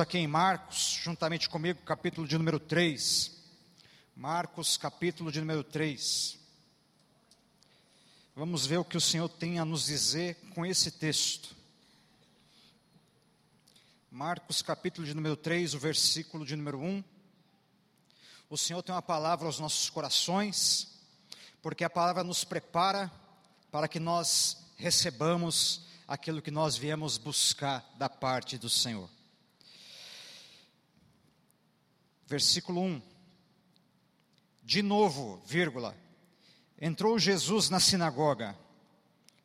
aqui 0.00 0.18
em 0.18 0.26
Marcos, 0.26 1.00
juntamente 1.02 1.48
comigo, 1.48 1.80
capítulo 1.82 2.26
de 2.26 2.36
número 2.36 2.60
3. 2.60 3.36
Marcos, 4.14 4.76
capítulo 4.76 5.32
de 5.32 5.40
número 5.40 5.64
3. 5.64 6.38
Vamos 8.36 8.66
ver 8.66 8.78
o 8.78 8.84
que 8.84 8.96
o 8.96 9.00
Senhor 9.00 9.28
tem 9.28 9.58
a 9.58 9.64
nos 9.64 9.86
dizer 9.86 10.36
com 10.54 10.64
esse 10.64 10.92
texto. 10.92 11.56
Marcos, 14.10 14.62
capítulo 14.62 15.06
de 15.06 15.14
número 15.14 15.36
3, 15.36 15.74
o 15.74 15.78
versículo 15.78 16.46
de 16.46 16.54
número 16.54 16.78
1. 16.78 17.02
O 18.48 18.56
Senhor 18.56 18.82
tem 18.82 18.94
uma 18.94 19.02
palavra 19.02 19.46
aos 19.46 19.58
nossos 19.58 19.90
corações, 19.90 20.98
porque 21.60 21.84
a 21.84 21.90
palavra 21.90 22.22
nos 22.22 22.44
prepara 22.44 23.10
para 23.70 23.88
que 23.88 23.98
nós 23.98 24.56
recebamos 24.76 25.82
aquilo 26.06 26.40
que 26.42 26.50
nós 26.50 26.76
viemos 26.76 27.18
buscar 27.18 27.84
da 27.98 28.08
parte 28.08 28.56
do 28.56 28.70
Senhor. 28.70 29.17
Versículo 32.28 32.82
1. 32.82 33.02
De 34.62 34.82
novo, 34.82 35.42
vírgula. 35.46 35.96
Entrou 36.78 37.18
Jesus 37.18 37.70
na 37.70 37.80
sinagoga 37.80 38.56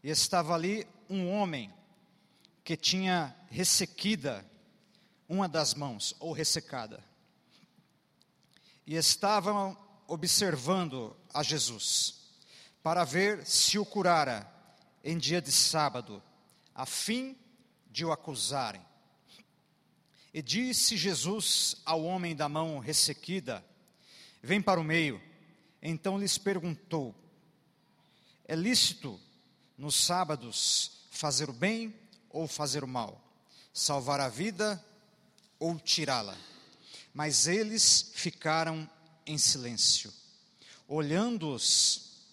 e 0.04 0.10
estava 0.10 0.54
ali 0.54 0.86
um 1.10 1.32
homem 1.32 1.74
que 2.62 2.76
tinha 2.76 3.34
ressequida 3.50 4.46
uma 5.28 5.48
das 5.48 5.74
mãos, 5.74 6.14
ou 6.20 6.34
ressecada. 6.34 7.02
E 8.86 8.96
estavam 8.96 9.78
observando 10.06 11.16
a 11.34 11.42
Jesus 11.42 12.34
para 12.84 13.06
ver 13.06 13.46
se 13.48 13.80
o 13.80 13.86
curara 13.86 14.46
em 15.04 15.18
dia 15.18 15.42
de 15.42 15.52
sábado, 15.52 16.22
a 16.76 16.86
fim 16.86 17.38
de 17.90 18.04
o 18.04 18.12
acusarem. 18.12 18.86
E 20.34 20.42
disse 20.42 20.98
Jesus 20.98 21.76
ao 21.86 22.04
homem 22.04 22.36
da 22.36 22.50
mão 22.50 22.80
ressequida: 22.80 23.64
Vem 24.42 24.62
para 24.62 24.80
o 24.80 24.84
meio. 24.84 25.22
Então 25.82 26.18
lhes 26.18 26.38
perguntou: 26.38 27.14
É 28.46 28.56
lícito 28.56 29.20
nos 29.78 29.96
sábados 29.96 31.04
fazer 31.12 31.50
o 31.50 31.54
bem 31.54 31.94
ou 32.30 32.48
fazer 32.48 32.84
o 32.84 32.88
mal? 32.88 33.22
Salvar 33.72 34.20
a 34.20 34.30
vida 34.30 34.84
ou 35.60 35.78
tirá-la? 35.80 36.38
Mas 37.14 37.46
eles 37.46 38.12
ficaram 38.16 38.90
em 39.26 39.38
silêncio, 39.38 40.12
olhando-os 40.88 42.24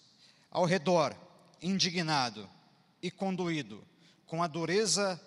ao 0.49 0.65
redor, 0.65 1.15
indignado 1.61 2.49
e 3.01 3.11
conduído 3.11 3.85
com 4.25 4.41
a 4.41 4.47
dureza 4.47 5.21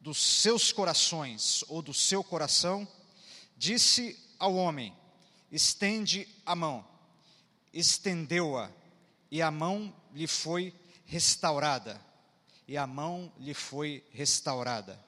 dos 0.00 0.18
seus 0.18 0.72
corações 0.72 1.62
ou 1.68 1.82
do 1.82 1.92
seu 1.92 2.24
coração, 2.24 2.88
disse 3.56 4.18
ao 4.38 4.54
homem: 4.54 4.96
estende 5.52 6.26
a 6.44 6.54
mão. 6.54 6.84
Estendeu-a, 7.72 8.70
e 9.30 9.40
a 9.40 9.50
mão 9.50 9.94
lhe 10.12 10.26
foi 10.26 10.74
restaurada. 11.04 12.00
E 12.66 12.76
a 12.76 12.86
mão 12.86 13.32
lhe 13.38 13.54
foi 13.54 14.04
restaurada. 14.12 14.98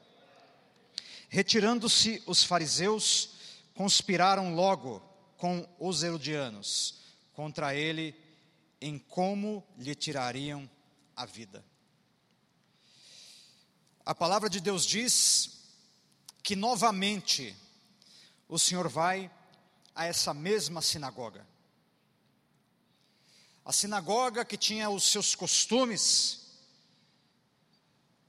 Retirando-se 1.29 2.23
os 2.27 2.45
fariseus, 2.45 3.31
conspiraram 3.75 4.55
logo 4.55 5.01
com 5.37 5.67
os 5.79 6.03
herodianos 6.03 7.01
contra 7.33 7.75
ele 7.75 8.15
em 8.81 8.99
como 8.99 9.65
lhe 9.79 9.95
tirariam 9.95 10.69
a 11.17 11.25
vida. 11.25 11.65
A 14.05 14.15
palavra 14.15 14.51
de 14.51 14.61
Deus 14.61 14.85
diz 14.85 15.63
que 16.43 16.57
novamente 16.57 17.57
o 18.49 18.59
Senhor 18.59 18.89
vai 18.89 19.31
a 19.95 20.07
essa 20.07 20.35
mesma 20.35 20.83
sinagoga. 20.83 21.47
A 23.65 23.73
sinagoga 23.73 24.45
que 24.45 24.57
tinha 24.57 24.91
os 24.91 25.05
seus 25.05 25.37
costumes, 25.37 26.51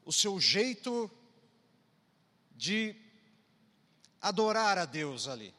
o 0.06 0.14
seu 0.14 0.40
jeito 0.40 1.09
de 2.56 2.96
adorar 4.22 4.78
a 4.78 4.86
Deus 4.86 5.28
ali. 5.28 5.53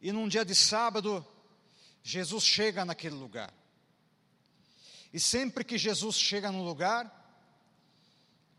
E 0.00 0.10
num 0.10 0.26
dia 0.26 0.44
de 0.44 0.56
sábado, 0.56 1.24
Jesus 2.02 2.44
chega 2.44 2.84
naquele 2.84 3.14
lugar. 3.14 3.54
E 5.12 5.20
sempre 5.20 5.62
que 5.62 5.76
Jesus 5.76 6.16
chega 6.16 6.50
num 6.50 6.64
lugar, 6.64 7.10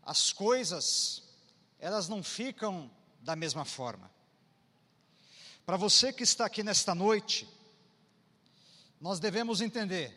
as 0.02 0.32
coisas, 0.32 1.22
elas 1.78 2.08
não 2.08 2.22
ficam 2.22 2.90
da 3.20 3.34
mesma 3.34 3.64
forma. 3.64 4.10
Para 5.66 5.76
você 5.76 6.12
que 6.12 6.22
está 6.22 6.44
aqui 6.44 6.62
nesta 6.62 6.94
noite, 6.94 7.48
nós 9.00 9.18
devemos 9.18 9.60
entender 9.60 10.14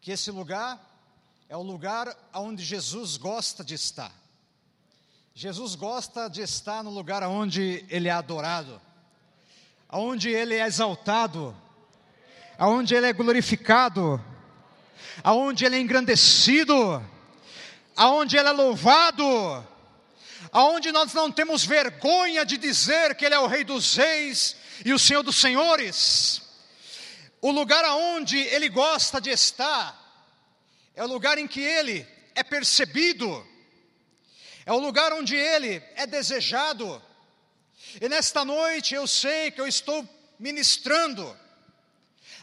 que 0.00 0.12
esse 0.12 0.30
lugar 0.30 0.80
é 1.48 1.56
o 1.56 1.62
lugar 1.62 2.14
onde 2.34 2.62
Jesus 2.62 3.16
gosta 3.16 3.64
de 3.64 3.74
estar. 3.74 4.12
Jesus 5.34 5.74
gosta 5.74 6.28
de 6.28 6.42
estar 6.42 6.82
no 6.82 6.90
lugar 6.90 7.22
onde 7.22 7.84
ele 7.88 8.08
é 8.08 8.12
adorado, 8.12 8.80
onde 9.90 10.28
ele 10.28 10.54
é 10.54 10.66
exaltado, 10.66 11.56
onde 12.58 12.94
ele 12.94 13.06
é 13.06 13.12
glorificado, 13.12 14.22
aonde 15.22 15.64
ele 15.64 15.76
é 15.76 15.80
engrandecido, 15.80 17.04
aonde 17.96 18.36
ele 18.36 18.48
é 18.48 18.52
louvado, 18.52 19.66
aonde 20.50 20.92
nós 20.92 21.12
não 21.12 21.30
temos 21.30 21.64
vergonha 21.64 22.44
de 22.44 22.56
dizer 22.56 23.14
que 23.14 23.24
ele 23.24 23.34
é 23.34 23.38
o 23.38 23.46
rei 23.46 23.64
dos 23.64 23.96
reis 23.96 24.56
e 24.84 24.92
o 24.92 24.98
senhor 24.98 25.22
dos 25.22 25.36
senhores. 25.36 26.42
O 27.40 27.50
lugar 27.50 27.84
aonde 27.84 28.38
ele 28.38 28.68
gosta 28.68 29.20
de 29.20 29.30
estar 29.30 29.98
é 30.94 31.02
o 31.02 31.08
lugar 31.08 31.38
em 31.38 31.48
que 31.48 31.60
ele 31.60 32.06
é 32.34 32.42
percebido. 32.42 33.46
É 34.64 34.72
o 34.72 34.78
lugar 34.78 35.12
onde 35.12 35.34
ele 35.34 35.82
é 35.96 36.06
desejado. 36.06 37.02
E 38.00 38.08
nesta 38.08 38.44
noite 38.44 38.94
eu 38.94 39.06
sei 39.06 39.50
que 39.50 39.60
eu 39.60 39.66
estou 39.66 40.08
ministrando 40.38 41.36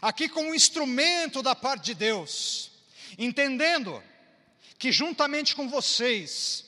aqui 0.00 0.28
como 0.28 0.50
um 0.50 0.54
instrumento 0.54 1.42
da 1.42 1.54
parte 1.54 1.86
de 1.86 1.94
Deus, 1.94 2.70
entendendo 3.18 4.02
que 4.78 4.90
juntamente 4.90 5.54
com 5.54 5.68
vocês, 5.68 6.64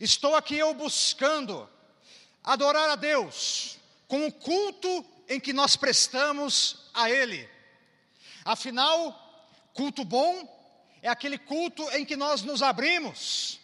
estou 0.00 0.34
aqui 0.34 0.56
eu 0.56 0.74
buscando 0.74 1.68
adorar 2.42 2.90
a 2.90 2.96
Deus 2.96 3.78
com 4.08 4.26
o 4.26 4.32
culto 4.32 5.04
em 5.28 5.38
que 5.38 5.52
nós 5.52 5.76
prestamos 5.76 6.90
a 6.92 7.08
Ele. 7.10 7.48
Afinal, 8.44 9.16
culto 9.72 10.04
bom 10.04 10.48
é 11.00 11.08
aquele 11.08 11.38
culto 11.38 11.88
em 11.90 12.04
que 12.04 12.16
nós 12.16 12.42
nos 12.42 12.62
abrimos, 12.62 13.60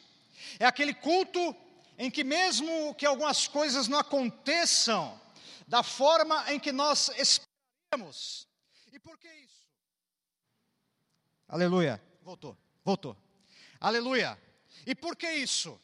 é 0.58 0.64
aquele 0.64 0.94
culto 0.94 1.54
em 1.98 2.10
que, 2.10 2.22
mesmo 2.22 2.94
que 2.94 3.04
algumas 3.04 3.48
coisas 3.48 3.88
não 3.88 3.98
aconteçam 3.98 5.20
da 5.66 5.82
forma 5.82 6.52
em 6.52 6.58
que 6.58 6.72
nós 6.72 7.10
esperamos, 7.16 8.47
e 8.98 9.00
por 9.00 9.16
que 9.16 9.28
isso? 9.28 9.64
Aleluia. 11.46 12.02
Voltou, 12.20 12.58
voltou. 12.84 13.16
Aleluia. 13.78 14.36
E 14.84 14.92
por 14.92 15.14
que 15.14 15.30
isso? 15.34 15.80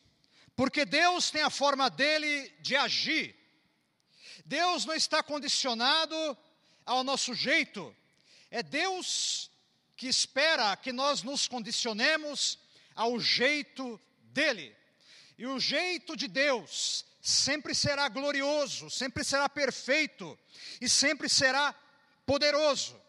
Porque 0.57 0.85
Deus 0.85 1.31
tem 1.31 1.43
a 1.43 1.49
forma 1.49 1.89
dele 1.89 2.49
de 2.61 2.75
agir. 2.75 3.37
Deus 4.45 4.85
não 4.85 4.97
está 4.97 5.23
condicionado 5.23 6.37
ao 6.85 7.05
nosso 7.05 7.35
jeito. 7.35 7.95
É 8.51 8.65
Deus 8.65 9.49
que 9.97 10.09
espera 10.09 10.77
que 10.77 10.93
nós 10.93 11.23
nos 11.23 11.47
condicionemos 11.47 12.59
ao 12.97 13.21
jeito 13.21 14.01
dele. 14.25 14.77
E 15.39 15.47
o 15.47 15.61
jeito 15.61 16.17
de 16.17 16.27
Deus 16.27 17.07
sempre 17.23 17.77
será 17.77 18.09
glorioso, 18.09 18.91
sempre 18.91 19.23
será 19.23 19.49
perfeito 19.49 20.37
e 20.81 20.89
sempre 20.89 21.29
será 21.29 21.73
poderoso. 22.27 23.04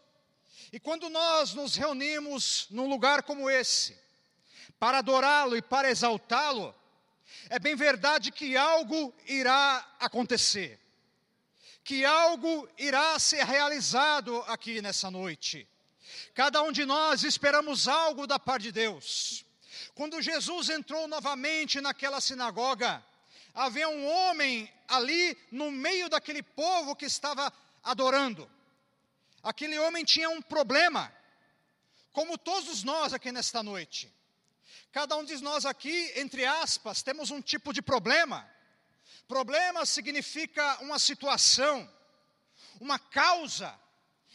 E 0.72 0.80
quando 0.80 1.08
nós 1.08 1.54
nos 1.54 1.76
reunimos 1.76 2.66
num 2.70 2.88
lugar 2.88 3.22
como 3.22 3.48
esse, 3.48 3.96
para 4.78 4.98
adorá-lo 4.98 5.56
e 5.56 5.62
para 5.62 5.90
exaltá-lo, 5.90 6.74
é 7.48 7.58
bem 7.58 7.76
verdade 7.76 8.30
que 8.30 8.56
algo 8.56 9.14
irá 9.26 9.96
acontecer, 10.00 10.78
que 11.84 12.04
algo 12.04 12.68
irá 12.76 13.18
ser 13.18 13.44
realizado 13.44 14.42
aqui 14.48 14.82
nessa 14.82 15.10
noite. 15.10 15.68
Cada 16.34 16.62
um 16.62 16.72
de 16.72 16.84
nós 16.84 17.22
esperamos 17.22 17.88
algo 17.88 18.26
da 18.26 18.38
parte 18.38 18.64
de 18.64 18.72
Deus. 18.72 19.44
Quando 19.94 20.20
Jesus 20.20 20.68
entrou 20.68 21.06
novamente 21.08 21.80
naquela 21.80 22.20
sinagoga, 22.20 23.04
havia 23.54 23.88
um 23.88 24.06
homem 24.06 24.70
ali 24.88 25.36
no 25.50 25.70
meio 25.70 26.08
daquele 26.08 26.42
povo 26.42 26.94
que 26.94 27.06
estava 27.06 27.52
adorando. 27.82 28.50
Aquele 29.46 29.78
homem 29.78 30.04
tinha 30.04 30.28
um 30.28 30.42
problema, 30.42 31.14
como 32.12 32.36
todos 32.36 32.82
nós 32.82 33.14
aqui 33.14 33.30
nesta 33.30 33.62
noite. 33.62 34.12
Cada 34.90 35.16
um 35.16 35.24
de 35.24 35.40
nós 35.40 35.64
aqui, 35.64 36.12
entre 36.16 36.44
aspas, 36.44 37.00
temos 37.00 37.30
um 37.30 37.40
tipo 37.40 37.72
de 37.72 37.80
problema. 37.80 38.44
Problema 39.28 39.86
significa 39.86 40.78
uma 40.80 40.98
situação, 40.98 41.88
uma 42.80 42.98
causa 42.98 43.72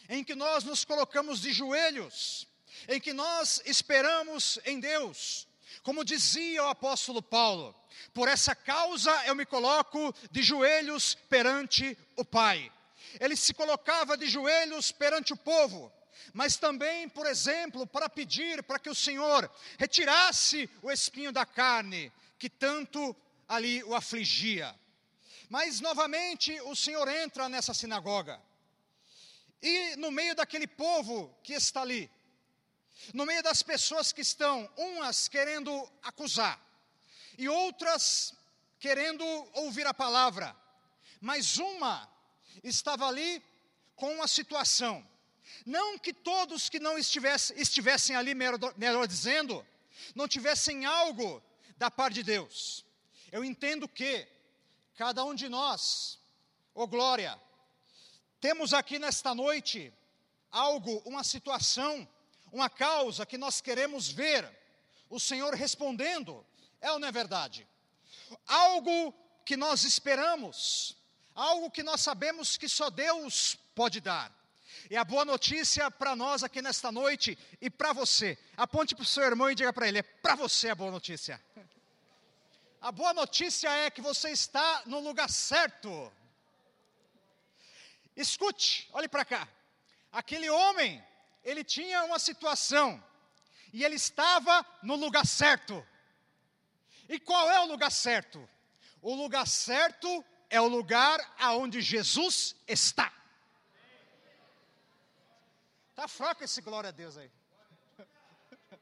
em 0.08 0.24
que 0.24 0.34
nós 0.34 0.64
nos 0.64 0.82
colocamos 0.82 1.42
de 1.42 1.52
joelhos, 1.52 2.48
em 2.88 2.98
que 2.98 3.12
nós 3.12 3.60
esperamos 3.66 4.58
em 4.64 4.80
Deus. 4.80 5.46
Como 5.82 6.06
dizia 6.06 6.64
o 6.64 6.68
apóstolo 6.68 7.20
Paulo, 7.20 7.78
por 8.14 8.28
essa 8.28 8.54
causa 8.54 9.12
eu 9.26 9.34
me 9.34 9.44
coloco 9.44 10.14
de 10.30 10.42
joelhos 10.42 11.14
perante 11.28 11.98
o 12.16 12.24
Pai. 12.24 12.72
Ele 13.20 13.36
se 13.36 13.52
colocava 13.54 14.16
de 14.16 14.26
joelhos 14.26 14.92
perante 14.92 15.32
o 15.32 15.36
povo, 15.36 15.92
mas 16.32 16.56
também, 16.56 17.08
por 17.08 17.26
exemplo, 17.26 17.86
para 17.86 18.08
pedir 18.08 18.62
para 18.62 18.78
que 18.78 18.90
o 18.90 18.94
Senhor 18.94 19.50
retirasse 19.78 20.68
o 20.82 20.90
espinho 20.90 21.32
da 21.32 21.44
carne 21.44 22.12
que 22.38 22.48
tanto 22.48 23.14
ali 23.48 23.82
o 23.84 23.94
afligia. 23.94 24.74
Mas 25.48 25.80
novamente 25.80 26.58
o 26.62 26.74
Senhor 26.74 27.06
entra 27.08 27.48
nessa 27.48 27.74
sinagoga. 27.74 28.40
E 29.62 29.96
no 29.96 30.10
meio 30.10 30.34
daquele 30.34 30.66
povo 30.66 31.32
que 31.42 31.52
está 31.52 31.82
ali, 31.82 32.10
no 33.12 33.26
meio 33.26 33.42
das 33.42 33.62
pessoas 33.62 34.12
que 34.12 34.22
estão, 34.22 34.68
umas 34.76 35.28
querendo 35.28 35.70
acusar 36.02 36.60
e 37.38 37.48
outras 37.48 38.34
querendo 38.78 39.24
ouvir 39.52 39.86
a 39.86 39.94
palavra, 39.94 40.56
mas 41.20 41.58
uma 41.58 42.11
estava 42.62 43.06
ali 43.06 43.42
com 43.96 44.12
uma 44.14 44.28
situação. 44.28 45.06
Não 45.64 45.98
que 45.98 46.12
todos 46.12 46.68
que 46.68 46.78
não 46.78 46.98
estivessem, 46.98 47.58
estivessem 47.60 48.16
ali, 48.16 48.34
melhor 48.34 49.06
dizendo, 49.06 49.64
não 50.14 50.26
tivessem 50.26 50.84
algo 50.84 51.42
da 51.76 51.90
parte 51.90 52.14
de 52.14 52.22
Deus. 52.22 52.84
Eu 53.30 53.44
entendo 53.44 53.88
que 53.88 54.26
cada 54.96 55.24
um 55.24 55.34
de 55.34 55.48
nós, 55.48 56.18
ô 56.74 56.82
oh 56.82 56.86
glória, 56.86 57.40
temos 58.40 58.74
aqui 58.74 58.98
nesta 58.98 59.34
noite 59.34 59.92
algo, 60.50 61.02
uma 61.04 61.24
situação, 61.24 62.08
uma 62.52 62.68
causa 62.68 63.24
que 63.24 63.38
nós 63.38 63.60
queremos 63.60 64.08
ver 64.08 64.50
o 65.08 65.20
Senhor 65.20 65.54
respondendo, 65.54 66.44
é 66.80 66.90
ou 66.90 66.98
não 66.98 67.08
é 67.08 67.12
verdade? 67.12 67.66
Algo 68.46 69.14
que 69.44 69.56
nós 69.56 69.84
esperamos, 69.84 70.96
algo 71.34 71.70
que 71.70 71.82
nós 71.82 72.00
sabemos 72.00 72.56
que 72.56 72.68
só 72.68 72.90
Deus 72.90 73.56
pode 73.74 74.00
dar. 74.00 74.32
E 74.90 74.96
a 74.96 75.04
boa 75.04 75.24
notícia 75.24 75.90
para 75.90 76.16
nós 76.16 76.42
aqui 76.42 76.60
nesta 76.60 76.90
noite 76.90 77.38
e 77.60 77.70
para 77.70 77.92
você, 77.92 78.38
aponte 78.56 78.94
para 78.94 79.02
o 79.02 79.06
seu 79.06 79.22
irmão 79.24 79.50
e 79.50 79.54
diga 79.54 79.72
para 79.72 79.88
ele: 79.88 79.98
é 79.98 80.02
para 80.02 80.34
você 80.34 80.70
a 80.70 80.74
boa 80.74 80.90
notícia. 80.90 81.42
A 82.80 82.90
boa 82.90 83.14
notícia 83.14 83.70
é 83.70 83.90
que 83.90 84.00
você 84.00 84.30
está 84.30 84.82
no 84.86 84.98
lugar 84.98 85.30
certo. 85.30 86.12
Escute, 88.16 88.88
olhe 88.92 89.08
para 89.08 89.24
cá. 89.24 89.48
Aquele 90.10 90.50
homem, 90.50 91.02
ele 91.44 91.64
tinha 91.64 92.04
uma 92.04 92.18
situação 92.18 93.02
e 93.72 93.84
ele 93.84 93.94
estava 93.94 94.66
no 94.82 94.96
lugar 94.96 95.26
certo. 95.26 95.86
E 97.08 97.18
qual 97.18 97.50
é 97.50 97.60
o 97.60 97.66
lugar 97.66 97.90
certo? 97.90 98.48
O 99.00 99.14
lugar 99.14 99.46
certo 99.46 100.24
é 100.52 100.60
o 100.60 100.68
lugar 100.68 101.18
aonde 101.38 101.78
Jesus 101.80 102.54
está. 102.68 103.08
Tá 105.94 106.06
fraco 106.06 106.44
esse 106.44 106.60
glória 106.60 106.88
a 106.88 106.92
Deus 107.02 107.16
aí. 107.16 107.30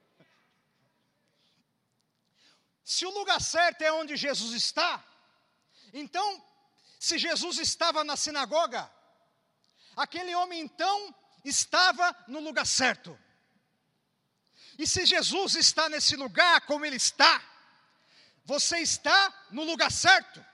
Se 2.85 3.07
o 3.07 3.11
lugar 3.11 3.41
certo 3.41 3.83
é 3.83 3.93
onde 3.93 4.17
Jesus 4.17 4.53
está, 4.53 5.05
então, 5.93 6.27
se 6.99 7.19
Jesus 7.19 7.59
estava 7.59 8.03
na 8.05 8.17
sinagoga, 8.17 8.83
Aquele 9.97 10.35
homem 10.35 10.61
então 10.61 11.15
estava 11.45 12.17
no 12.27 12.41
lugar 12.41 12.67
certo. 12.67 13.19
E 14.79 14.87
se 14.87 15.05
Jesus 15.05 15.57
está 15.57 15.89
nesse 15.89 16.17
lugar 16.17 16.63
como 16.63 16.87
ele 16.87 16.97
está, 16.97 17.43
você 18.45 18.79
está 18.79 19.47
no 19.51 19.63
lugar 19.63 19.93
certo. 19.93 20.45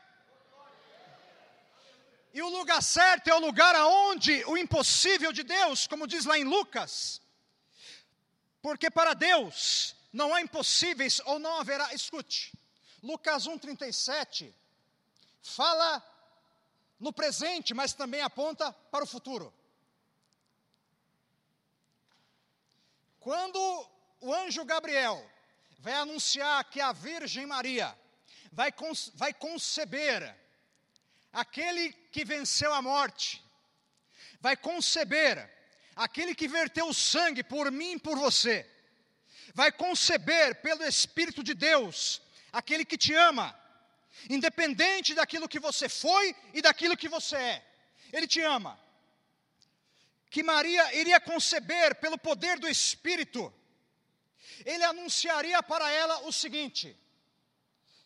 E 2.37 2.43
o 2.43 2.51
lugar 2.51 2.83
certo 2.83 3.29
é 3.29 3.35
o 3.35 3.39
lugar 3.39 3.75
aonde 3.75 4.45
o 4.45 4.59
impossível 4.59 5.33
de 5.33 5.43
Deus, 5.43 5.87
como 5.87 6.07
diz 6.07 6.27
lá 6.27 6.39
em 6.39 6.45
Lucas, 6.45 7.19
porque 8.61 8.91
para 8.91 9.15
Deus 9.15 9.97
não 10.13 10.35
há 10.35 10.43
impossíveis 10.43 11.19
ou 11.25 11.39
não 11.39 11.59
haverá. 11.59 11.95
Escute, 11.95 12.53
Lucas 13.03 13.49
1,37 13.49 14.53
fala 15.41 15.91
no 17.01 17.11
presente, 17.11 17.73
mas 17.73 17.95
também 17.95 18.21
aponta 18.21 18.71
para 18.91 19.05
o 19.05 19.07
futuro. 19.07 19.51
Quando 23.19 23.59
o 24.21 24.35
anjo 24.35 24.63
Gabriel 24.67 25.27
vai 25.79 25.95
anunciar 25.95 26.63
que 26.65 26.83
a 26.83 26.93
Virgem 26.93 27.47
Maria 27.47 27.99
vai, 28.53 28.75
vai 29.15 29.33
conceber 29.33 30.46
aquele 31.43 31.93
que 32.15 32.25
venceu 32.25 32.73
a 32.73 32.81
morte, 32.81 33.45
vai 34.41 34.57
conceber 34.57 35.35
aquele 35.95 36.35
que 36.35 36.49
verteu 36.49 36.89
o 36.89 36.95
sangue 36.95 37.43
por 37.45 37.71
mim 37.71 37.93
e 37.93 38.01
por 38.07 38.17
você, 38.27 38.57
vai 39.55 39.71
conceber 39.71 40.47
pelo 40.63 40.83
Espírito 40.83 41.43
de 41.43 41.55
Deus 41.69 42.23
aquele 42.53 42.85
que 42.87 42.97
te 42.97 43.13
ama 43.15 43.49
independente 44.31 45.15
daquilo 45.15 45.49
que 45.53 45.61
você 45.61 45.89
foi 45.89 46.35
e 46.55 46.63
daquilo 46.63 46.97
que 46.97 47.09
você 47.17 47.37
é. 47.37 47.65
Ele 48.13 48.27
te 48.27 48.41
ama. 48.41 48.79
Que 50.31 50.43
Maria 50.43 50.95
iria 50.95 51.21
conceber 51.21 51.97
pelo 51.97 52.19
poder 52.19 52.59
do 52.59 52.69
Espírito. 52.69 53.53
Ele 54.65 54.85
anunciaria 54.85 55.63
para 55.63 55.91
ela 55.91 56.21
o 56.21 56.33
seguinte: 56.33 56.97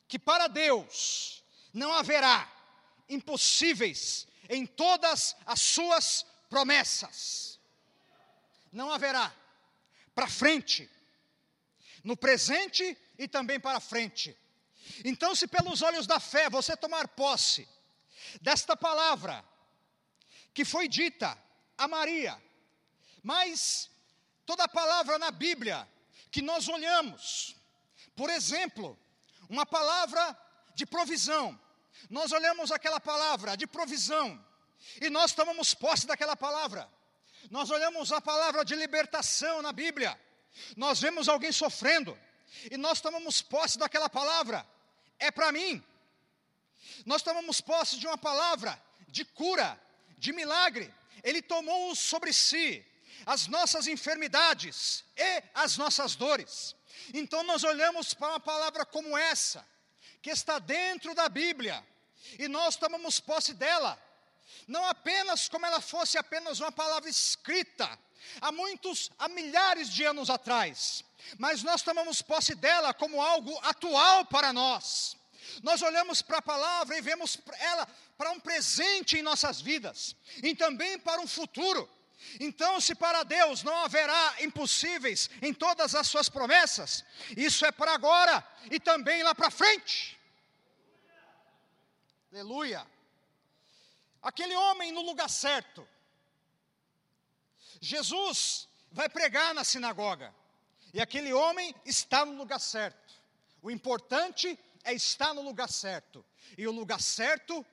que 0.09 0.19
para 0.19 0.49
Deus 0.49 1.45
não 1.73 1.93
haverá 1.93 2.60
impossíveis 3.11 4.27
em 4.49 4.65
todas 4.65 5.37
as 5.45 5.61
suas 5.61 6.25
promessas. 6.49 7.61
Não 8.73 8.91
haverá 8.91 9.35
para 10.15 10.29
frente, 10.29 10.89
no 12.03 12.17
presente 12.17 12.97
e 13.19 13.29
também 13.29 13.61
para 13.61 13.81
frente. 13.81 14.37
Então, 15.05 15.35
se 15.35 15.47
pelos 15.47 15.83
olhos 15.83 16.07
da 16.07 16.19
fé 16.19 16.49
você 16.49 16.77
tomar 16.77 17.09
posse 17.09 17.69
desta 18.41 18.77
palavra 18.77 19.45
que 20.53 20.65
foi 20.65 20.89
dita 20.89 21.39
a 21.77 21.87
Maria, 21.87 22.41
mas 23.23 23.91
toda 24.45 24.67
palavra 24.69 25.19
na 25.19 25.31
Bíblia 25.31 25.89
que 26.31 26.43
nós 26.43 26.69
olhamos, 26.69 27.57
por 28.17 28.31
exemplo, 28.31 28.99
uma 29.49 29.67
palavra 29.67 30.37
de 30.75 30.87
provisão, 30.87 31.59
nós 32.09 32.33
olhamos 32.33 32.73
aquela 32.73 33.01
palavra 33.01 33.57
de 33.57 33.67
provisão 33.67 34.43
e 35.01 35.11
nós 35.11 35.33
tomamos 35.33 35.75
posse 35.75 36.07
daquela 36.07 36.37
palavra. 36.37 36.89
Nós 37.51 37.71
olhamos 37.71 38.13
a 38.13 38.21
palavra 38.21 38.65
de 38.65 38.75
libertação 38.75 39.63
na 39.63 39.73
Bíblia, 39.73 40.19
nós 40.77 41.01
vemos 41.01 41.29
alguém 41.29 41.53
sofrendo 41.53 42.19
e 42.71 42.77
nós 42.77 43.01
tomamos 43.01 43.43
posse 43.43 43.79
daquela 43.79 44.09
palavra 44.09 44.67
é 45.21 45.31
para 45.31 45.53
mim. 45.53 45.83
Nós 47.05 47.23
tomamos 47.23 47.61
posse 47.61 47.99
de 47.99 48.07
uma 48.07 48.19
palavra 48.19 48.83
de 49.09 49.25
cura, 49.25 49.81
de 50.19 50.33
milagre. 50.33 50.93
Ele 51.23 51.43
tomou 51.43 51.95
sobre 51.95 52.33
si 52.33 52.85
as 53.27 53.47
nossas 53.47 53.87
enfermidades 53.87 55.05
e 55.17 55.43
as 55.55 55.77
nossas 55.77 56.17
dores. 56.17 56.75
Então 57.13 57.43
nós 57.43 57.63
olhamos 57.63 58.15
para 58.15 58.29
uma 58.29 58.41
palavra 58.41 58.85
como 58.85 59.17
essa, 59.17 59.67
que 60.23 60.31
está 60.31 60.59
dentro 60.59 61.15
da 61.15 61.29
Bíblia, 61.29 61.85
e 62.39 62.49
nós 62.49 62.77
tomamos 62.77 63.21
posse 63.21 63.55
dela, 63.55 64.01
não 64.67 64.85
apenas 64.85 65.49
como 65.49 65.67
ela 65.67 65.81
fosse 65.81 66.19
apenas 66.19 66.61
uma 66.61 66.71
palavra 66.71 67.09
escrita, 67.09 67.99
há 68.41 68.53
muitos, 68.53 69.11
há 69.19 69.29
milhares 69.29 69.89
de 69.89 70.05
anos 70.05 70.31
atrás, 70.31 71.05
mas 71.39 71.63
nós 71.63 71.83
tomamos 71.83 72.23
posse 72.23 72.55
dela 72.55 72.93
como 72.93 73.21
algo 73.21 73.59
atual 73.63 74.25
para 74.27 74.53
nós. 74.53 75.17
Nós 75.63 75.83
olhamos 75.83 76.23
para 76.23 76.39
a 76.39 76.43
palavra 76.43 76.97
e 76.97 77.01
vemos 77.01 77.39
ela 77.59 77.87
para 78.17 78.31
um 78.31 78.41
presente 78.41 79.17
em 79.17 79.23
nossas 79.23 79.61
vidas 79.61 80.15
e 80.43 80.55
também 80.55 80.99
para 80.99 81.21
um 81.21 81.27
futuro. 81.27 81.89
Então, 82.39 82.81
se 82.81 82.95
para 82.95 83.23
Deus 83.23 83.63
não 83.63 83.75
haverá 83.85 84.37
impossíveis 84.41 85.31
em 85.41 85.53
todas 85.53 85.95
as 85.95 86.07
suas 86.07 86.29
promessas, 86.29 87.05
isso 87.37 87.65
é 87.65 87.73
para 87.73 87.93
agora 87.93 88.47
e 88.71 88.79
também 88.79 89.23
lá 89.23 89.35
para 89.35 89.51
frente. 89.51 90.19
Aleluia. 92.33 92.87
Aquele 94.23 94.55
homem 94.55 94.93
no 94.93 95.01
lugar 95.01 95.29
certo. 95.29 95.87
Jesus 97.81 98.69
vai 98.93 99.09
pregar 99.09 99.55
na 99.55 99.65
sinagoga. 99.65 100.35
E 100.93 101.01
aquele 101.01 101.33
homem 101.33 101.75
está 101.85 102.25
no 102.25 102.33
lugar 102.33 102.61
certo. 102.61 103.15
O 103.63 103.71
importante 103.71 104.59
é 104.85 104.93
estar 104.93 105.33
no 105.33 105.43
lugar 105.43 105.69
certo. 105.69 106.25
E 106.57 106.67
o 106.67 106.73
lugar 106.73 107.01
certo 107.01 107.65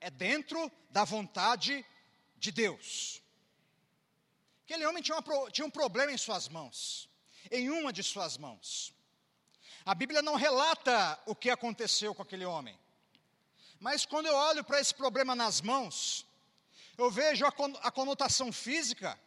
é 0.00 0.10
dentro 0.10 0.70
da 0.90 1.04
vontade 1.04 1.84
de 2.36 2.50
Deus. 2.50 3.22
Aquele 4.70 4.86
homem 4.86 5.02
tinha, 5.02 5.18
uma, 5.18 5.50
tinha 5.50 5.66
um 5.66 5.70
problema 5.70 6.12
em 6.12 6.16
suas 6.16 6.48
mãos, 6.48 7.10
em 7.50 7.70
uma 7.70 7.92
de 7.92 8.04
suas 8.04 8.38
mãos. 8.38 8.94
A 9.84 9.96
Bíblia 9.96 10.22
não 10.22 10.36
relata 10.36 11.20
o 11.26 11.34
que 11.34 11.50
aconteceu 11.50 12.14
com 12.14 12.22
aquele 12.22 12.44
homem. 12.44 12.78
Mas 13.80 14.06
quando 14.06 14.26
eu 14.26 14.34
olho 14.36 14.62
para 14.62 14.80
esse 14.80 14.94
problema 14.94 15.34
nas 15.34 15.60
mãos, 15.60 16.24
eu 16.96 17.10
vejo 17.10 17.44
a 17.44 17.90
conotação 17.90 18.52
física 18.52 19.18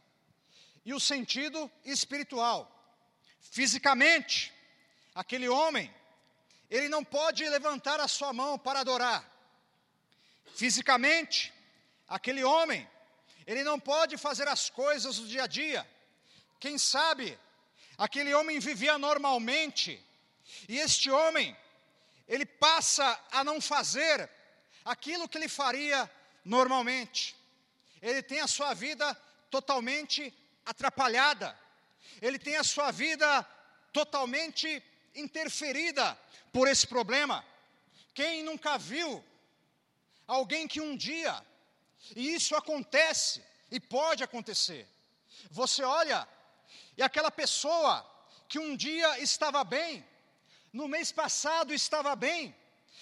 e 0.86 0.94
o 0.94 1.00
sentido 1.00 1.70
espiritual. 1.84 2.72
Fisicamente, 3.42 4.54
aquele 5.14 5.50
homem, 5.50 5.94
ele 6.70 6.88
não 6.88 7.04
pode 7.04 7.44
levantar 7.50 8.00
a 8.00 8.08
sua 8.08 8.32
mão 8.32 8.58
para 8.58 8.80
adorar. 8.80 9.30
Fisicamente, 10.56 11.54
aquele 12.08 12.46
homem, 12.46 12.90
ele 13.46 13.64
não 13.64 13.80
pode 13.80 14.18
fazer 14.18 14.48
as 14.48 14.70
coisas 14.70 15.18
do 15.18 15.28
dia 15.28 15.44
a 15.44 15.48
dia. 15.48 15.88
Quem 16.60 16.78
sabe, 16.78 17.38
aquele 17.98 18.34
homem 18.34 18.60
vivia 18.60 18.98
normalmente, 18.98 20.02
e 20.68 20.80
este 20.80 21.10
homem, 21.10 21.56
ele 22.28 22.46
passa 22.46 23.20
a 23.32 23.44
não 23.44 23.60
fazer 23.60 24.30
aquilo 24.86 25.28
que 25.28 25.38
ele 25.38 25.50
faria 25.50 26.10
normalmente. 26.44 27.36
Ele 28.02 28.22
tem 28.22 28.40
a 28.40 28.48
sua 28.48 28.74
vida 28.74 29.14
totalmente 29.50 30.34
atrapalhada. 30.66 31.58
Ele 32.22 32.40
tem 32.40 32.56
a 32.58 32.64
sua 32.64 32.92
vida 32.92 33.46
totalmente 33.92 34.82
interferida 35.16 36.18
por 36.52 36.68
esse 36.68 36.88
problema. 36.88 37.46
Quem 38.14 38.44
nunca 38.44 38.78
viu 38.78 39.24
alguém 40.28 40.68
que 40.68 40.82
um 40.82 40.96
dia, 40.96 41.44
e 42.16 42.34
isso 42.34 42.56
acontece 42.56 43.44
e 43.72 43.80
pode 43.80 44.24
acontecer, 44.24 44.88
você 45.50 45.84
olha 45.84 46.28
e 46.98 47.02
aquela 47.02 47.32
pessoa 47.32 48.06
que 48.48 48.60
um 48.60 48.76
dia 48.76 49.20
estava 49.20 49.64
bem, 49.64 50.06
no 50.72 50.88
mês 50.88 51.12
passado 51.12 51.74
estava 51.74 52.16
bem, 52.16 52.56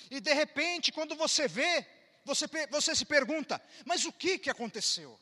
e 0.09 0.19
de 0.19 0.33
repente, 0.33 0.91
quando 0.91 1.15
você 1.15 1.47
vê, 1.47 1.85
você, 2.23 2.45
você 2.69 2.95
se 2.95 3.05
pergunta: 3.05 3.61
mas 3.85 4.05
o 4.05 4.11
que, 4.11 4.37
que 4.37 4.49
aconteceu? 4.49 5.19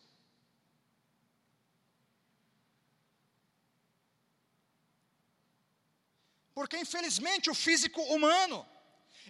Porque 6.54 6.78
infelizmente 6.78 7.50
o 7.50 7.56
físico 7.56 8.02
humano, 8.16 8.68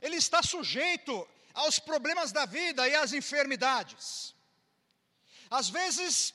ele 0.01 0.15
está 0.15 0.41
sujeito 0.41 1.27
aos 1.53 1.77
problemas 1.77 2.31
da 2.31 2.45
vida 2.45 2.87
e 2.87 2.95
às 2.95 3.13
enfermidades. 3.13 4.33
Às 5.49 5.69
vezes, 5.69 6.33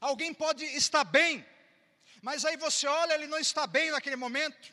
alguém 0.00 0.32
pode 0.32 0.64
estar 0.64 1.04
bem, 1.04 1.44
mas 2.22 2.44
aí 2.44 2.56
você 2.56 2.86
olha, 2.86 3.14
ele 3.14 3.26
não 3.26 3.38
está 3.38 3.66
bem 3.66 3.90
naquele 3.90 4.16
momento, 4.16 4.72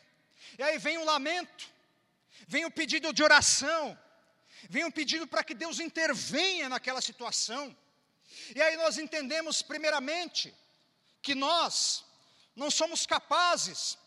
e 0.58 0.62
aí 0.62 0.78
vem 0.78 0.98
um 0.98 1.04
lamento, 1.04 1.70
vem 2.46 2.64
um 2.64 2.70
pedido 2.70 3.12
de 3.12 3.22
oração, 3.22 3.98
vem 4.68 4.84
um 4.84 4.90
pedido 4.90 5.26
para 5.26 5.44
que 5.44 5.54
Deus 5.54 5.78
intervenha 5.80 6.68
naquela 6.68 7.00
situação. 7.00 7.76
E 8.54 8.60
aí 8.60 8.76
nós 8.76 8.98
entendemos, 8.98 9.62
primeiramente, 9.62 10.54
que 11.22 11.34
nós 11.34 12.04
não 12.56 12.70
somos 12.70 13.06
capazes 13.06 13.98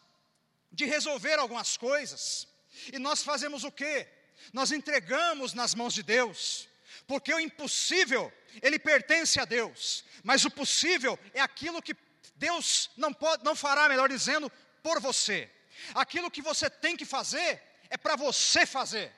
de 0.72 0.86
resolver 0.86 1.40
algumas 1.40 1.78
coisas, 1.78 2.48
e 2.92 3.00
nós 3.00 3.24
fazemos 3.24 3.64
o 3.64 3.72
quê? 3.72 4.08
Nós 4.54 4.72
entregamos 4.72 5.54
nas 5.54 5.74
mãos 5.74 5.94
de 5.94 6.04
Deus, 6.04 6.68
porque 7.08 7.34
o 7.34 7.40
impossível, 7.40 8.32
ele 8.62 8.80
pertence 8.80 9.40
a 9.40 9.46
Deus, 9.46 10.04
mas 10.24 10.46
o 10.46 10.52
possível 10.52 11.18
é 11.34 11.42
aquilo 11.42 11.82
que 11.82 11.96
Deus 12.36 12.90
não 12.96 13.14
pode, 13.14 13.44
não 13.44 13.56
fará, 13.56 13.90
melhor 13.90 14.10
dizendo, 14.10 14.52
por 14.84 15.00
você. 15.00 15.50
Aquilo 15.94 16.32
que 16.32 16.42
você 16.42 16.70
tem 16.70 16.96
que 16.96 17.06
fazer 17.06 17.62
é 17.90 17.98
para 17.98 18.16
você 18.16 18.66
fazer. 18.66 19.12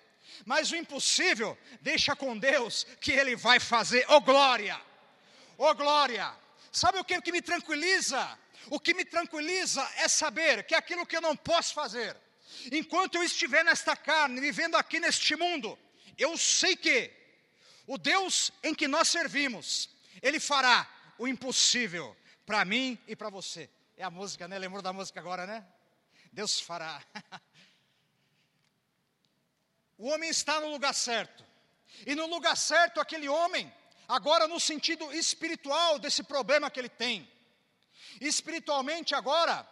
Mas 0.45 0.71
o 0.71 0.75
impossível, 0.75 1.57
deixa 1.81 2.15
com 2.15 2.37
Deus 2.37 2.85
que 3.01 3.11
Ele 3.11 3.35
vai 3.35 3.59
fazer. 3.59 4.05
Oh 4.09 4.21
glória! 4.21 4.79
Oh 5.57 5.73
glória! 5.73 6.33
Sabe 6.71 6.99
o 6.99 7.03
que, 7.03 7.19
que 7.21 7.31
me 7.31 7.41
tranquiliza? 7.41 8.37
O 8.69 8.79
que 8.79 8.93
me 8.93 9.03
tranquiliza 9.03 9.87
é 9.97 10.07
saber 10.07 10.63
que 10.63 10.75
aquilo 10.75 11.05
que 11.05 11.17
eu 11.17 11.21
não 11.21 11.35
posso 11.35 11.73
fazer, 11.73 12.15
enquanto 12.71 13.15
eu 13.15 13.23
estiver 13.23 13.63
nesta 13.63 13.95
carne, 13.95 14.39
vivendo 14.39 14.75
aqui 14.75 14.99
neste 14.99 15.35
mundo, 15.35 15.77
eu 16.17 16.37
sei 16.37 16.75
que 16.75 17.11
o 17.89 17.97
Deus 17.97 18.51
em 18.61 18.75
que 18.75 18.87
nós 18.87 19.07
servimos, 19.07 19.89
Ele 20.21 20.39
fará 20.39 20.87
o 21.17 21.27
impossível 21.27 22.15
para 22.45 22.63
mim 22.63 22.99
e 23.07 23.15
para 23.15 23.31
você. 23.31 23.67
É 23.97 24.03
a 24.03 24.11
música, 24.11 24.47
né? 24.47 24.59
Lembrou 24.59 24.83
da 24.83 24.93
música 24.93 25.19
agora, 25.19 25.47
né? 25.47 25.65
Deus 26.31 26.59
fará. 26.59 27.03
o 29.97 30.07
homem 30.07 30.29
está 30.29 30.61
no 30.61 30.69
lugar 30.69 30.93
certo. 30.93 31.43
E 32.05 32.13
no 32.13 32.27
lugar 32.27 32.55
certo, 32.55 33.01
aquele 33.01 33.27
homem, 33.27 33.73
agora 34.07 34.47
no 34.47 34.59
sentido 34.59 35.11
espiritual 35.11 35.97
desse 35.97 36.21
problema 36.21 36.69
que 36.69 36.79
ele 36.79 36.89
tem. 36.89 37.27
Espiritualmente, 38.21 39.15
agora, 39.15 39.67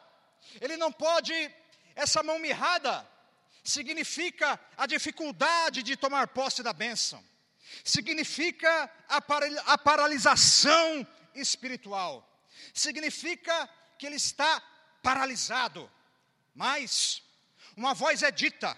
ele 0.59 0.75
não 0.75 0.91
pode, 0.91 1.35
essa 1.95 2.23
mão 2.23 2.39
mirrada, 2.39 3.07
significa 3.63 4.59
a 4.75 4.87
dificuldade 4.87 5.83
de 5.83 5.95
tomar 5.95 6.29
posse 6.29 6.63
da 6.63 6.73
bênção, 6.73 7.23
significa 7.83 8.89
a, 9.07 9.77
paralisação 9.77 11.05
espiritual, 11.33 12.27
significa 12.73 13.69
que 13.97 14.05
ele 14.05 14.15
está 14.15 14.61
paralisado. 15.01 15.89
Mas, 16.53 17.21
uma 17.75 17.93
voz 17.93 18.23
é 18.23 18.31
dita, 18.31 18.75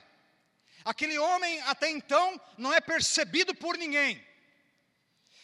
Aquele 0.83 1.19
homem 1.19 1.61
até 1.61 1.89
então 1.89 2.39
não 2.57 2.73
é 2.73 2.79
percebido 2.79 3.53
por 3.53 3.77
ninguém. 3.77 4.25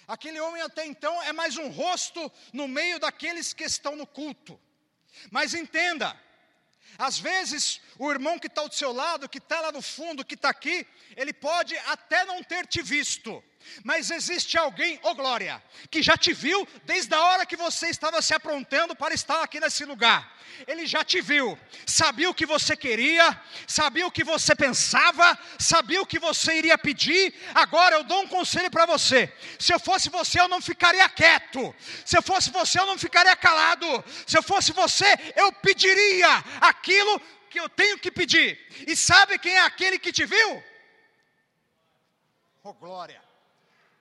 Aquele 0.08 0.40
homem 0.40 0.62
até 0.62 0.86
então 0.86 1.22
é 1.24 1.34
mais 1.34 1.58
um 1.58 1.70
rosto 1.70 2.32
no 2.54 2.68
meio 2.68 3.00
daqueles 3.00 3.54
que 3.54 3.64
estão 3.64 3.96
no 3.96 4.08
culto. 4.08 4.60
Mas 5.32 5.54
entenda, 5.54 6.20
às 6.98 7.20
vezes 7.20 7.82
o 7.98 8.12
irmão 8.12 8.38
que 8.40 8.48
está 8.48 8.62
ao 8.62 8.72
seu 8.72 8.92
lado, 8.92 9.30
que 9.30 9.38
está 9.38 9.62
lá 9.62 9.72
no 9.72 9.82
fundo, 9.82 10.25
que 10.25 10.36
está 10.36 10.50
aqui, 10.50 10.88
ele 11.16 11.34
pode 11.34 11.78
até 11.88 12.25
não 12.25 12.44
ter 12.44 12.66
te 12.68 12.82
visto, 12.82 13.44
mas 13.84 14.12
existe 14.12 14.58
alguém, 14.58 15.00
ô 15.04 15.10
oh 15.10 15.16
glória, 15.16 15.62
que 15.90 16.02
já 16.02 16.18
te 16.18 16.34
viu 16.34 16.68
desde 16.84 17.14
a 17.14 17.24
hora 17.24 17.46
que 17.46 17.56
você 17.56 17.88
estava 17.88 18.22
se 18.22 18.34
aprontando 18.34 18.96
para 18.96 19.14
estar 19.14 19.42
aqui 19.42 19.60
nesse 19.60 19.86
lugar. 19.86 20.36
Ele 20.68 20.86
já 20.86 21.04
te 21.04 21.20
viu, 21.22 21.58
sabia 21.86 22.30
o 22.30 22.34
que 22.34 22.46
você 22.46 22.78
queria, 22.78 23.40
sabia 23.68 24.08
o 24.08 24.12
que 24.12 24.24
você 24.24 24.56
pensava, 24.56 25.38
sabia 25.60 26.02
o 26.02 26.06
que 26.06 26.18
você 26.18 26.58
iria 26.58 26.78
pedir. 26.78 27.34
Agora 27.54 27.96
eu 27.96 28.04
dou 28.04 28.22
um 28.22 28.28
conselho 28.28 28.72
para 28.72 28.86
você: 28.86 29.32
se 29.60 29.74
eu 29.74 29.80
fosse 29.80 30.10
você, 30.10 30.40
eu 30.40 30.48
não 30.48 30.62
ficaria 30.62 31.08
quieto, 31.10 31.76
se 32.06 32.18
eu 32.18 32.22
fosse 32.22 32.50
você, 32.52 32.80
eu 32.80 32.86
não 32.86 32.98
ficaria 32.98 33.36
calado, 33.36 34.04
se 34.26 34.38
eu 34.38 34.44
fosse 34.44 34.72
você, 34.72 35.06
eu 35.36 35.52
pediria 35.52 36.44
aquilo 36.62 37.20
que 37.50 37.60
eu 37.60 37.68
tenho 37.68 38.00
que 38.00 38.12
pedir. 38.12 38.58
E 38.88 38.96
sabe 38.96 39.38
quem 39.38 39.54
é 39.54 39.62
aquele 39.62 40.00
que 40.00 40.12
te 40.12 40.26
viu? 40.26 40.64
Oh 42.64 42.74
glória 42.74 43.25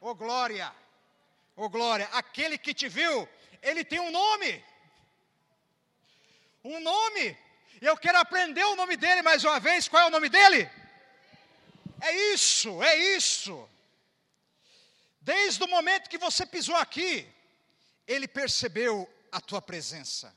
oh 0.06 0.14
glória, 0.14 0.70
oh 1.56 1.70
glória, 1.70 2.06
aquele 2.12 2.58
que 2.58 2.74
te 2.74 2.88
viu, 2.88 3.26
ele 3.62 3.82
tem 3.82 4.00
um 4.00 4.10
nome. 4.10 4.62
Um 6.62 6.78
nome. 6.78 7.36
Eu 7.80 7.96
quero 7.96 8.18
aprender 8.18 8.64
o 8.64 8.76
nome 8.76 8.98
dele 8.98 9.22
mais 9.22 9.42
uma 9.44 9.58
vez. 9.58 9.88
Qual 9.88 10.02
é 10.02 10.06
o 10.06 10.10
nome 10.10 10.28
dele? 10.28 10.70
É 12.02 12.12
isso, 12.34 12.82
é 12.82 12.96
isso. 13.16 13.66
Desde 15.22 15.64
o 15.64 15.68
momento 15.68 16.10
que 16.10 16.18
você 16.18 16.44
pisou 16.44 16.76
aqui, 16.76 17.26
ele 18.06 18.28
percebeu 18.28 19.10
a 19.32 19.40
tua 19.40 19.62
presença. 19.62 20.34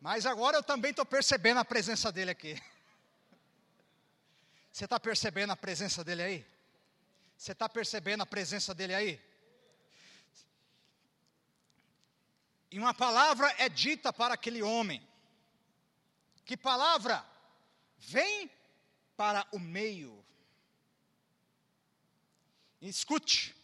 Mas 0.00 0.24
agora 0.24 0.56
eu 0.56 0.62
também 0.62 0.92
estou 0.92 1.04
percebendo 1.04 1.60
a 1.60 1.64
presença 1.64 2.10
dele 2.10 2.30
aqui. 2.30 2.60
Você 4.72 4.84
está 4.84 4.98
percebendo 4.98 5.52
a 5.52 5.56
presença 5.56 6.02
dele 6.02 6.22
aí? 6.22 6.46
Você 7.40 7.52
está 7.52 7.70
percebendo 7.70 8.22
a 8.22 8.26
presença 8.26 8.74
dele 8.74 8.94
aí? 8.94 9.18
E 12.70 12.78
uma 12.78 12.92
palavra 12.92 13.50
é 13.56 13.66
dita 13.66 14.12
para 14.12 14.34
aquele 14.34 14.62
homem. 14.62 15.00
Que 16.44 16.54
palavra? 16.54 17.24
Vem 17.96 18.50
para 19.16 19.46
o 19.52 19.58
meio. 19.58 20.22
Escute, 22.82 23.56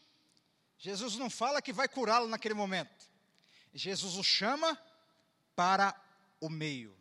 Jesus 0.78 1.16
não 1.16 1.28
fala 1.28 1.61
que 1.61 1.71
vai 1.71 1.87
curá-lo 1.87 2.28
naquele 2.28 2.54
momento. 2.54 3.04
Jesus 3.75 4.16
o 4.16 4.25
chama 4.25 4.83
para 5.54 5.95
o 6.40 6.49
meio. 6.49 6.97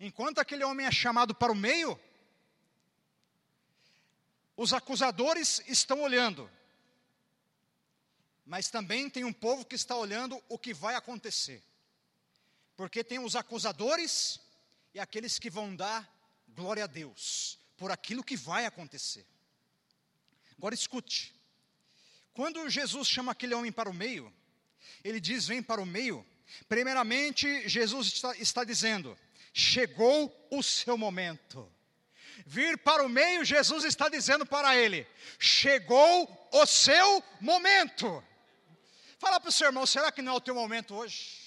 Enquanto 0.00 0.38
aquele 0.38 0.64
homem 0.64 0.86
é 0.86 0.90
chamado 0.90 1.34
para 1.34 1.52
o 1.52 1.54
meio, 1.54 2.00
os 4.56 4.72
acusadores 4.72 5.62
estão 5.66 6.00
olhando, 6.02 6.50
mas 8.46 8.68
também 8.68 9.10
tem 9.10 9.24
um 9.24 9.32
povo 9.32 9.64
que 9.64 9.74
está 9.74 9.96
olhando 9.96 10.40
o 10.48 10.58
que 10.58 10.72
vai 10.72 10.94
acontecer, 10.94 11.62
porque 12.76 13.02
tem 13.02 13.18
os 13.18 13.34
acusadores 13.34 14.40
e 14.92 15.00
aqueles 15.00 15.38
que 15.38 15.50
vão 15.50 15.74
dar 15.74 16.08
glória 16.48 16.84
a 16.84 16.86
Deus 16.86 17.58
por 17.76 17.90
aquilo 17.90 18.22
que 18.22 18.36
vai 18.36 18.64
acontecer. 18.64 19.26
Agora 20.56 20.74
escute, 20.74 21.34
quando 22.32 22.68
Jesus 22.68 23.08
chama 23.08 23.32
aquele 23.32 23.54
homem 23.54 23.72
para 23.72 23.90
o 23.90 23.94
meio, 23.94 24.32
ele 25.02 25.20
diz: 25.20 25.46
vem 25.46 25.62
para 25.62 25.80
o 25.80 25.86
meio. 25.86 26.24
Primeiramente, 26.68 27.68
Jesus 27.68 28.08
está, 28.08 28.36
está 28.36 28.64
dizendo: 28.64 29.18
chegou 29.52 30.48
o 30.50 30.62
seu 30.62 30.96
momento 30.96 31.73
vir 32.46 32.78
para 32.78 33.04
o 33.04 33.08
meio, 33.08 33.44
Jesus 33.44 33.84
está 33.84 34.08
dizendo 34.08 34.44
para 34.44 34.76
ele: 34.76 35.06
chegou 35.38 36.48
o 36.52 36.66
seu 36.66 37.22
momento. 37.40 38.22
Fala 39.18 39.38
para 39.38 39.50
o 39.50 39.52
seu 39.52 39.68
irmão: 39.68 39.86
será 39.86 40.10
que 40.10 40.22
não 40.22 40.32
é 40.32 40.36
o 40.36 40.40
teu 40.40 40.54
momento 40.54 40.94
hoje? 40.94 41.44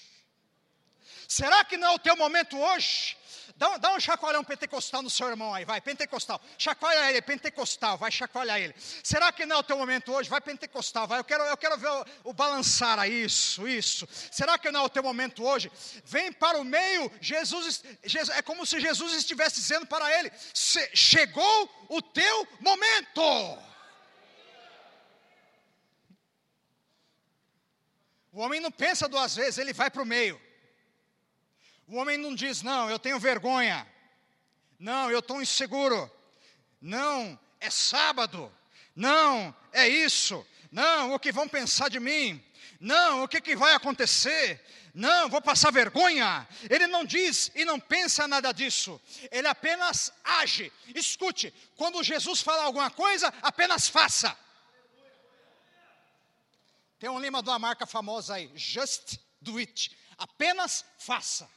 Será 1.26 1.62
que 1.62 1.76
não 1.76 1.88
é 1.88 1.94
o 1.94 1.98
teu 1.98 2.16
momento 2.16 2.58
hoje? 2.58 3.17
Dá, 3.56 3.78
dá 3.78 3.94
um 3.94 4.00
chacoalhão 4.00 4.44
pentecostal 4.44 5.02
no 5.02 5.10
seu 5.10 5.28
irmão 5.28 5.54
aí, 5.54 5.64
vai, 5.64 5.80
pentecostal. 5.80 6.40
Chacoalha 6.56 7.10
ele, 7.10 7.22
pentecostal, 7.22 7.96
vai 7.96 8.10
chacoalhar 8.10 8.58
ele. 8.58 8.74
Será 9.02 9.32
que 9.32 9.46
não 9.46 9.56
é 9.56 9.58
o 9.58 9.62
teu 9.62 9.78
momento 9.78 10.12
hoje? 10.12 10.28
Vai 10.28 10.40
pentecostal, 10.40 11.06
vai. 11.06 11.20
Eu 11.20 11.24
quero, 11.24 11.44
eu 11.44 11.56
quero 11.56 11.78
ver 11.78 11.88
o, 11.88 12.04
o 12.24 12.32
balançar 12.32 12.98
aí, 12.98 13.24
isso, 13.24 13.66
isso. 13.66 14.06
Será 14.30 14.58
que 14.58 14.70
não 14.70 14.80
é 14.80 14.82
o 14.84 14.88
teu 14.88 15.02
momento 15.02 15.44
hoje? 15.44 15.70
Vem 16.04 16.32
para 16.32 16.58
o 16.58 16.64
meio, 16.64 17.10
Jesus, 17.20 17.82
Jesus 18.04 18.36
é 18.36 18.42
como 18.42 18.66
se 18.66 18.80
Jesus 18.80 19.12
estivesse 19.14 19.56
dizendo 19.56 19.86
para 19.86 20.12
ele: 20.18 20.30
chegou 20.94 21.86
o 21.88 22.02
teu 22.02 22.46
momento. 22.60 23.22
O 28.32 28.40
homem 28.40 28.60
não 28.60 28.70
pensa 28.70 29.08
duas 29.08 29.34
vezes, 29.34 29.58
ele 29.58 29.72
vai 29.72 29.90
para 29.90 30.02
o 30.02 30.06
meio. 30.06 30.47
O 31.88 31.96
homem 31.96 32.18
não 32.18 32.34
diz, 32.34 32.62
não, 32.62 32.90
eu 32.90 32.98
tenho 32.98 33.18
vergonha. 33.18 33.86
Não, 34.78 35.10
eu 35.10 35.20
estou 35.20 35.40
inseguro. 35.40 36.10
Não, 36.80 37.38
é 37.58 37.70
sábado. 37.70 38.54
Não, 38.94 39.54
é 39.72 39.88
isso. 39.88 40.46
Não, 40.70 41.14
o 41.14 41.18
que 41.18 41.32
vão 41.32 41.48
pensar 41.48 41.88
de 41.88 41.98
mim? 41.98 42.44
Não, 42.78 43.24
o 43.24 43.28
que, 43.28 43.40
que 43.40 43.56
vai 43.56 43.74
acontecer? 43.74 44.62
Não, 44.92 45.30
vou 45.30 45.40
passar 45.40 45.72
vergonha. 45.72 46.46
Ele 46.68 46.86
não 46.86 47.06
diz 47.06 47.50
e 47.54 47.64
não 47.64 47.80
pensa 47.80 48.28
nada 48.28 48.52
disso. 48.52 49.00
Ele 49.30 49.48
apenas 49.48 50.12
age. 50.22 50.70
Escute, 50.94 51.54
quando 51.74 52.02
Jesus 52.02 52.42
fala 52.42 52.64
alguma 52.64 52.90
coisa, 52.90 53.32
apenas 53.40 53.88
faça. 53.88 54.36
Tem 56.98 57.08
um 57.08 57.18
lema 57.18 57.42
de 57.42 57.48
uma 57.48 57.58
marca 57.58 57.86
famosa 57.86 58.34
aí, 58.34 58.50
just 58.54 59.18
do 59.40 59.56
it. 59.56 59.96
Apenas 60.18 60.84
faça. 60.98 61.48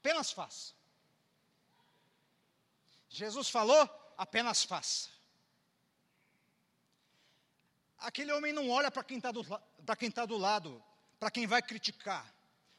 Apenas 0.00 0.32
faça. 0.32 0.72
Jesus 3.10 3.50
falou, 3.50 3.88
apenas 4.16 4.64
faça. 4.64 5.10
Aquele 7.98 8.32
homem 8.32 8.50
não 8.52 8.70
olha 8.70 8.90
para 8.90 9.04
quem 9.04 9.18
está 9.18 9.30
do, 9.30 9.44
tá 9.44 10.24
do 10.24 10.38
lado, 10.38 10.82
para 11.18 11.30
quem 11.30 11.46
vai 11.46 11.60
criticar, 11.60 12.24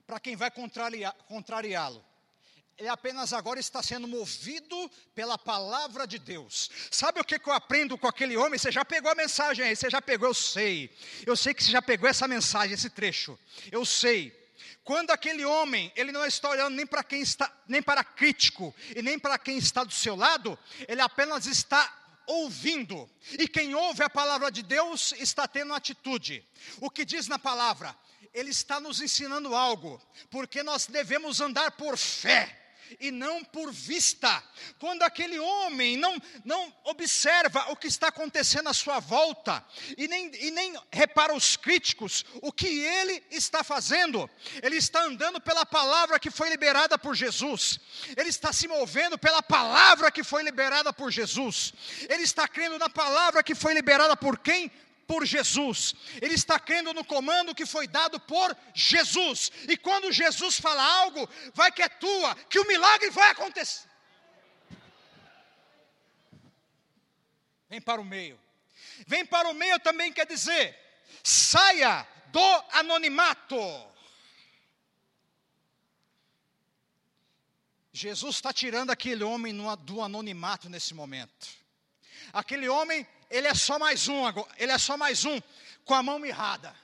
para 0.07 0.19
quem 0.19 0.35
vai 0.35 0.49
contrariá-lo. 0.49 2.03
Ele 2.75 2.87
apenas 2.87 3.33
agora 3.33 3.59
está 3.59 3.83
sendo 3.83 4.07
movido 4.07 4.89
pela 5.13 5.37
palavra 5.37 6.07
de 6.07 6.17
Deus. 6.17 6.71
Sabe 6.89 7.21
o 7.21 7.23
que, 7.23 7.37
que 7.37 7.47
eu 7.47 7.53
aprendo 7.53 7.95
com 7.99 8.07
aquele 8.07 8.35
homem? 8.35 8.57
Você 8.57 8.71
já 8.71 8.83
pegou 8.83 9.11
a 9.11 9.15
mensagem 9.15 9.63
aí, 9.63 9.75
você 9.75 9.91
já 9.91 10.01
pegou, 10.01 10.29
eu 10.29 10.33
sei. 10.33 10.89
Eu 11.27 11.37
sei 11.37 11.53
que 11.53 11.63
você 11.63 11.69
já 11.69 11.83
pegou 11.83 12.09
essa 12.09 12.27
mensagem, 12.27 12.73
esse 12.73 12.89
trecho. 12.89 13.37
Eu 13.71 13.85
sei. 13.85 14.40
Quando 14.83 15.11
aquele 15.11 15.45
homem, 15.45 15.91
ele 15.95 16.11
não 16.11 16.25
está 16.25 16.49
olhando 16.49 16.75
nem 16.75 16.85
para 16.85 17.03
quem 17.03 17.21
está, 17.21 17.51
nem 17.67 17.81
para 17.81 18.03
crítico 18.03 18.73
e 18.95 19.01
nem 19.01 19.19
para 19.19 19.37
quem 19.37 19.57
está 19.57 19.83
do 19.83 19.93
seu 19.93 20.15
lado, 20.15 20.57
ele 20.87 21.01
apenas 21.01 21.45
está 21.45 21.91
ouvindo. 22.25 23.09
E 23.37 23.47
quem 23.47 23.75
ouve 23.75 24.03
a 24.03 24.09
palavra 24.09 24.51
de 24.51 24.63
Deus 24.63 25.13
está 25.17 25.47
tendo 25.47 25.73
atitude. 25.73 26.43
O 26.79 26.89
que 26.89 27.05
diz 27.05 27.27
na 27.27 27.37
palavra? 27.37 27.95
Ele 28.33 28.49
está 28.49 28.79
nos 28.79 29.01
ensinando 29.01 29.53
algo, 29.55 30.01
porque 30.29 30.63
nós 30.63 30.87
devemos 30.87 31.41
andar 31.41 31.71
por 31.71 31.97
fé 31.97 32.60
e 32.99 33.11
não 33.11 33.43
por 33.43 33.71
vista. 33.71 34.43
Quando 34.79 35.03
aquele 35.03 35.39
homem 35.39 35.97
não, 35.97 36.21
não 36.43 36.73
observa 36.85 37.71
o 37.71 37.75
que 37.75 37.87
está 37.87 38.07
acontecendo 38.07 38.69
à 38.69 38.73
sua 38.73 38.99
volta 38.99 39.63
e 39.97 40.07
nem, 40.07 40.31
e 40.35 40.51
nem 40.51 40.73
repara 40.91 41.33
os 41.33 41.55
críticos, 41.55 42.25
o 42.41 42.51
que 42.51 42.67
ele 42.67 43.23
está 43.31 43.63
fazendo, 43.63 44.29
ele 44.61 44.77
está 44.77 45.03
andando 45.03 45.39
pela 45.39 45.65
palavra 45.65 46.19
que 46.19 46.31
foi 46.31 46.49
liberada 46.49 46.97
por 46.97 47.15
Jesus, 47.15 47.79
ele 48.15 48.29
está 48.29 48.51
se 48.51 48.67
movendo 48.67 49.17
pela 49.17 49.41
palavra 49.41 50.11
que 50.11 50.23
foi 50.23 50.43
liberada 50.43 50.93
por 50.93 51.11
Jesus, 51.11 51.73
ele 52.09 52.23
está 52.23 52.47
crendo 52.47 52.77
na 52.77 52.89
palavra 52.89 53.43
que 53.43 53.55
foi 53.55 53.73
liberada 53.73 54.15
por 54.15 54.37
quem? 54.37 54.71
Por 55.11 55.25
Jesus, 55.25 55.93
ele 56.21 56.35
está 56.35 56.57
crendo 56.57 56.93
no 56.93 57.03
comando 57.03 57.53
que 57.53 57.65
foi 57.65 57.85
dado 57.85 58.17
por 58.17 58.55
Jesus, 58.73 59.51
e 59.67 59.75
quando 59.75 60.09
Jesus 60.09 60.57
fala 60.57 60.81
algo, 60.81 61.27
vai 61.53 61.69
que 61.69 61.83
é 61.83 61.89
tua, 61.89 62.33
que 62.49 62.57
o 62.57 62.65
milagre 62.65 63.09
vai 63.09 63.29
acontecer. 63.31 63.89
Vem 67.69 67.81
para 67.81 67.99
o 67.99 68.05
meio, 68.05 68.39
vem 69.05 69.25
para 69.25 69.49
o 69.49 69.53
meio 69.53 69.77
também 69.81 70.13
quer 70.13 70.25
dizer, 70.25 70.79
saia 71.21 72.07
do 72.27 72.63
anonimato. 72.71 73.59
Jesus 77.91 78.37
está 78.37 78.53
tirando 78.53 78.91
aquele 78.91 79.25
homem 79.25 79.53
do 79.79 80.01
anonimato 80.01 80.69
nesse 80.69 80.93
momento. 80.93 81.49
Aquele 82.31 82.69
homem 82.69 83.05
ele 83.31 83.47
é 83.47 83.55
só 83.55 83.79
mais 83.79 84.07
um, 84.07 84.23
ele 84.57 84.71
é 84.71 84.77
só 84.77 84.97
mais 84.97 85.23
um 85.25 85.41
com 85.85 85.93
a 85.93 86.03
mão 86.03 86.19
mirrada. 86.19 86.75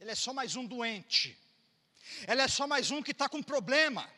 Ele 0.00 0.10
é 0.10 0.14
só 0.14 0.32
mais 0.32 0.56
um 0.56 0.64
doente. 0.64 1.38
Ele 2.26 2.40
é 2.40 2.48
só 2.48 2.66
mais 2.66 2.90
um 2.90 3.02
que 3.02 3.10
está 3.10 3.28
com 3.28 3.42
problema. 3.42 4.08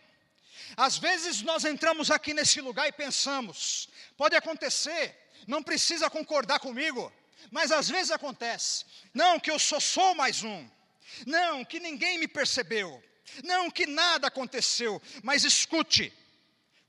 Às 0.76 0.96
vezes 0.96 1.42
nós 1.42 1.64
entramos 1.64 2.10
aqui 2.10 2.32
nesse 2.32 2.60
lugar 2.60 2.88
e 2.88 2.92
pensamos, 2.92 3.88
pode 4.16 4.36
acontecer, 4.36 5.16
não 5.46 5.62
precisa 5.62 6.10
concordar 6.10 6.60
comigo, 6.60 7.12
mas 7.50 7.72
às 7.72 7.88
vezes 7.88 8.12
acontece. 8.12 8.84
Não, 9.12 9.40
que 9.40 9.50
eu 9.50 9.58
só 9.58 9.80
sou 9.80 10.14
mais 10.14 10.44
um. 10.44 10.68
Não, 11.26 11.64
que 11.64 11.80
ninguém 11.80 12.18
me 12.18 12.28
percebeu. 12.28 13.02
Não, 13.42 13.70
que 13.70 13.86
nada 13.86 14.28
aconteceu. 14.28 15.02
Mas 15.22 15.44
escute, 15.44 16.12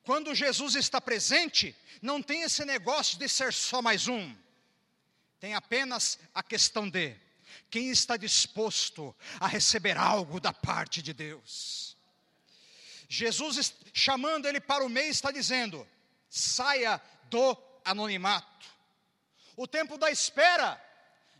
quando 0.03 0.33
Jesus 0.33 0.75
está 0.75 0.99
presente, 0.99 1.75
não 2.01 2.21
tem 2.21 2.43
esse 2.43 2.65
negócio 2.65 3.17
de 3.17 3.27
ser 3.27 3.53
só 3.53 3.81
mais 3.81 4.07
um. 4.07 4.35
Tem 5.39 5.53
apenas 5.53 6.19
a 6.33 6.41
questão 6.41 6.89
de 6.89 7.15
quem 7.69 7.89
está 7.89 8.17
disposto 8.17 9.15
a 9.39 9.47
receber 9.47 9.97
algo 9.97 10.39
da 10.39 10.51
parte 10.51 11.01
de 11.01 11.13
Deus. 11.13 11.95
Jesus, 13.07 13.73
chamando 13.93 14.47
ele 14.47 14.59
para 14.59 14.83
o 14.83 14.89
meio, 14.89 15.09
está 15.09 15.31
dizendo: 15.31 15.87
saia 16.29 17.01
do 17.29 17.57
anonimato. 17.83 18.67
O 19.55 19.67
tempo 19.67 19.97
da 19.97 20.11
espera 20.11 20.81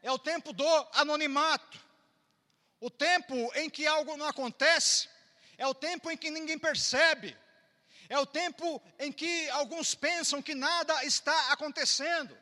é 0.02 0.12
o 0.12 0.20
tempo 0.20 0.52
do 0.52 0.68
anonimato. 0.94 1.80
O 2.80 2.90
tempo 2.90 3.36
em 3.56 3.70
que 3.70 3.86
algo 3.86 4.16
não 4.18 4.26
acontece 4.26 5.10
é 5.58 5.68
o 5.68 5.74
tempo 5.74 6.10
em 6.10 6.18
que 6.18 6.32
ninguém 6.32 6.58
percebe 6.58 7.36
é 8.10 8.18
o 8.20 8.26
tempo 8.26 8.82
em 8.98 9.12
que 9.12 9.50
alguns 9.52 9.94
pensam 9.94 10.42
que 10.42 10.56
nada 10.56 11.06
está 11.06 11.52
acontecendo. 11.54 12.36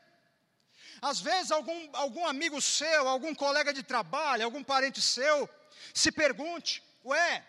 Às 1.01 1.19
vezes, 1.19 1.51
algum, 1.51 1.89
algum 1.93 2.25
amigo 2.25 2.59
seu, 2.61 3.07
algum 3.07 3.35
colega 3.35 3.73
de 3.73 3.83
trabalho, 3.83 4.45
algum 4.45 4.63
parente 4.63 5.01
seu, 5.01 5.47
se 5.93 6.11
pergunte: 6.11 6.81
Ué, 7.05 7.45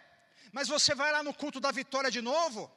mas 0.52 0.68
você 0.68 0.94
vai 0.94 1.12
lá 1.12 1.22
no 1.22 1.33
culto 1.33 1.61
da 1.61 1.70
vitória 1.70 2.11
de 2.11 2.20
novo? 2.20 2.70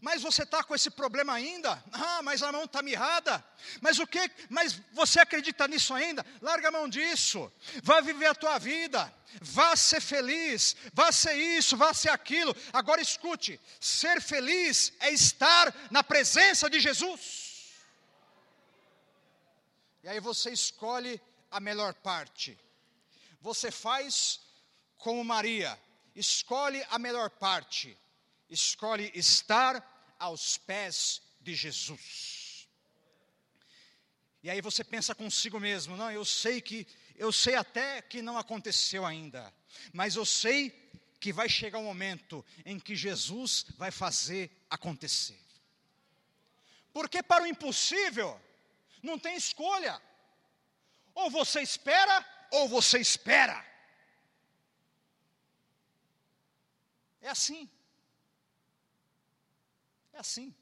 Mas 0.00 0.22
você 0.22 0.42
está 0.42 0.62
com 0.62 0.74
esse 0.74 0.90
problema 0.90 1.34
ainda? 1.34 1.82
Ah, 1.92 2.22
mas 2.22 2.42
a 2.42 2.50
mão 2.50 2.64
está 2.64 2.82
mirrada. 2.82 3.44
Mas 3.80 3.98
o 3.98 4.06
que? 4.06 4.30
Mas 4.48 4.80
você 4.92 5.20
acredita 5.20 5.68
nisso 5.68 5.92
ainda? 5.92 6.24
Larga 6.40 6.68
a 6.68 6.72
mão 6.72 6.88
disso. 6.88 7.52
Vá 7.82 8.00
viver 8.00 8.26
a 8.26 8.34
tua 8.34 8.58
vida. 8.58 9.12
Vá 9.40 9.76
ser 9.76 10.00
feliz. 10.00 10.74
Vá 10.92 11.12
ser 11.12 11.34
isso, 11.34 11.76
vá 11.76 11.92
ser 11.92 12.10
aquilo. 12.10 12.54
Agora 12.72 13.00
escute: 13.00 13.60
ser 13.78 14.20
feliz 14.20 14.92
é 15.00 15.10
estar 15.10 15.74
na 15.90 16.02
presença 16.02 16.70
de 16.70 16.80
Jesus. 16.80 17.74
E 20.02 20.08
aí 20.08 20.20
você 20.20 20.50
escolhe 20.50 21.20
a 21.50 21.60
melhor 21.60 21.92
parte. 21.94 22.58
Você 23.42 23.70
faz 23.70 24.40
como 24.96 25.24
Maria, 25.24 25.78
escolhe 26.14 26.84
a 26.90 26.98
melhor 26.98 27.30
parte 27.30 27.98
escolhe 28.50 29.10
estar 29.14 30.14
aos 30.18 30.58
pés 30.58 31.22
de 31.40 31.54
Jesus. 31.54 32.68
E 34.42 34.50
aí 34.50 34.60
você 34.60 34.82
pensa 34.82 35.14
consigo 35.14 35.60
mesmo, 35.60 35.96
não, 35.96 36.10
eu 36.10 36.24
sei 36.24 36.60
que 36.60 36.86
eu 37.16 37.30
sei 37.30 37.54
até 37.54 38.00
que 38.00 38.22
não 38.22 38.38
aconteceu 38.38 39.04
ainda, 39.04 39.52
mas 39.92 40.16
eu 40.16 40.24
sei 40.24 40.70
que 41.20 41.32
vai 41.32 41.48
chegar 41.48 41.78
um 41.78 41.84
momento 41.84 42.44
em 42.64 42.80
que 42.80 42.96
Jesus 42.96 43.66
vai 43.76 43.90
fazer 43.90 44.50
acontecer. 44.70 45.38
Porque 46.92 47.22
para 47.22 47.44
o 47.44 47.46
impossível 47.46 48.40
não 49.02 49.18
tem 49.18 49.36
escolha. 49.36 50.00
Ou 51.14 51.30
você 51.30 51.60
espera, 51.60 52.48
ou 52.50 52.68
você 52.68 52.98
espera. 52.98 53.64
É 57.20 57.28
assim. 57.28 57.68
Assim. 60.20 60.54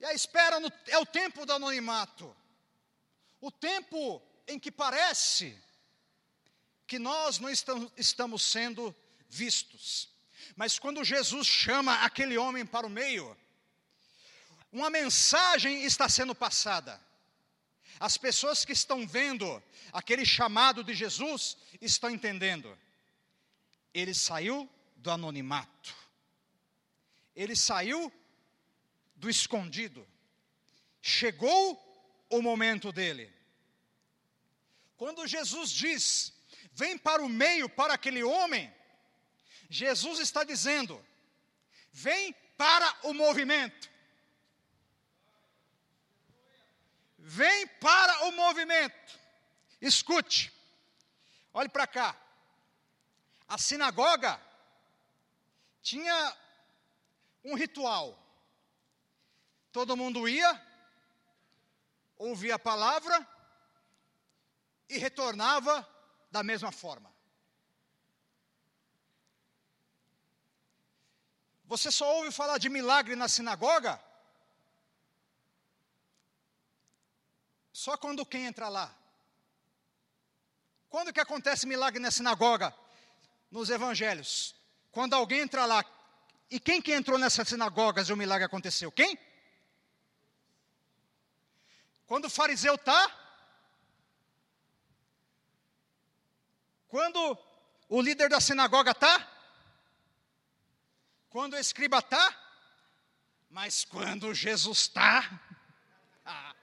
E 0.00 0.04
a 0.04 0.12
espera 0.12 0.58
no, 0.58 0.70
é 0.88 0.98
o 0.98 1.06
tempo 1.06 1.46
do 1.46 1.52
anonimato. 1.52 2.36
O 3.40 3.52
tempo 3.52 4.20
em 4.48 4.58
que 4.58 4.72
parece 4.72 5.56
que 6.84 6.98
nós 6.98 7.38
não 7.38 7.48
estamos 7.96 8.42
sendo 8.42 8.92
vistos. 9.28 10.10
Mas 10.56 10.76
quando 10.76 11.04
Jesus 11.04 11.46
chama 11.46 12.02
aquele 12.02 12.36
homem 12.36 12.66
para 12.66 12.84
o 12.84 12.90
meio, 12.90 13.36
uma 14.72 14.90
mensagem 14.90 15.84
está 15.84 16.08
sendo 16.08 16.34
passada. 16.34 17.00
As 18.00 18.16
pessoas 18.16 18.64
que 18.64 18.72
estão 18.72 19.06
vendo 19.06 19.62
aquele 19.92 20.26
chamado 20.26 20.82
de 20.82 20.94
Jesus 20.94 21.56
estão 21.80 22.10
entendendo. 22.10 22.76
Ele 23.94 24.12
saiu 24.12 24.68
do 24.96 25.12
anonimato. 25.12 26.05
Ele 27.36 27.54
saiu 27.54 28.12
do 29.14 29.30
escondido. 29.30 30.06
Chegou 31.00 31.80
o 32.28 32.42
momento 32.42 32.90
dele. 32.90 33.32
Quando 34.96 35.26
Jesus 35.26 35.70
diz: 35.70 36.32
"Vem 36.72 36.98
para 36.98 37.22
o 37.22 37.28
meio 37.28 37.68
para 37.68 37.94
aquele 37.94 38.24
homem", 38.24 38.74
Jesus 39.68 40.18
está 40.18 40.42
dizendo: 40.42 41.04
"Vem 41.92 42.32
para 42.56 42.98
o 43.02 43.12
movimento". 43.12 43.94
vem 47.26 47.66
para 47.66 48.26
o 48.26 48.32
movimento. 48.32 49.18
Escute, 49.80 50.52
olhe 51.52 51.68
para 51.68 51.86
cá. 51.86 52.16
A 53.48 53.58
sinagoga 53.58 54.40
tinha 55.82 56.36
um 57.46 57.54
ritual. 57.54 58.06
Todo 59.72 59.96
mundo 59.96 60.28
ia, 60.28 60.50
ouvia 62.18 62.56
a 62.56 62.58
palavra 62.58 63.16
e 64.88 64.98
retornava 64.98 65.86
da 66.30 66.42
mesma 66.42 66.70
forma. 66.70 67.10
Você 71.64 71.90
só 71.90 72.16
ouve 72.16 72.30
falar 72.30 72.58
de 72.58 72.68
milagre 72.68 73.16
na 73.16 73.28
sinagoga 73.28 74.00
Só 77.76 77.94
quando 77.94 78.24
quem 78.24 78.46
entra 78.46 78.70
lá? 78.70 78.90
Quando 80.88 81.12
que 81.12 81.20
acontece 81.20 81.66
milagre 81.66 82.00
na 82.00 82.10
sinagoga? 82.10 82.74
Nos 83.50 83.68
evangelhos. 83.68 84.54
Quando 84.90 85.12
alguém 85.12 85.40
entra 85.40 85.66
lá. 85.66 85.84
E 86.50 86.60
quem 86.60 86.80
que 86.80 86.92
entrou 86.94 87.18
nessas 87.18 87.48
sinagogas 87.48 88.08
e 88.08 88.12
o 88.12 88.16
milagre 88.16 88.44
aconteceu? 88.44 88.92
Quem? 88.92 89.18
Quando 92.06 92.26
o 92.26 92.30
fariseu 92.30 92.76
está? 92.76 93.10
Quando 96.88 97.38
o 97.88 98.00
líder 98.00 98.28
da 98.28 98.40
sinagoga 98.40 98.92
está? 98.92 99.32
Quando 101.28 101.54
o 101.54 101.58
escriba 101.58 101.98
está? 101.98 102.42
Mas 103.50 103.84
quando 103.84 104.32
Jesus 104.32 104.78
está? 104.78 105.40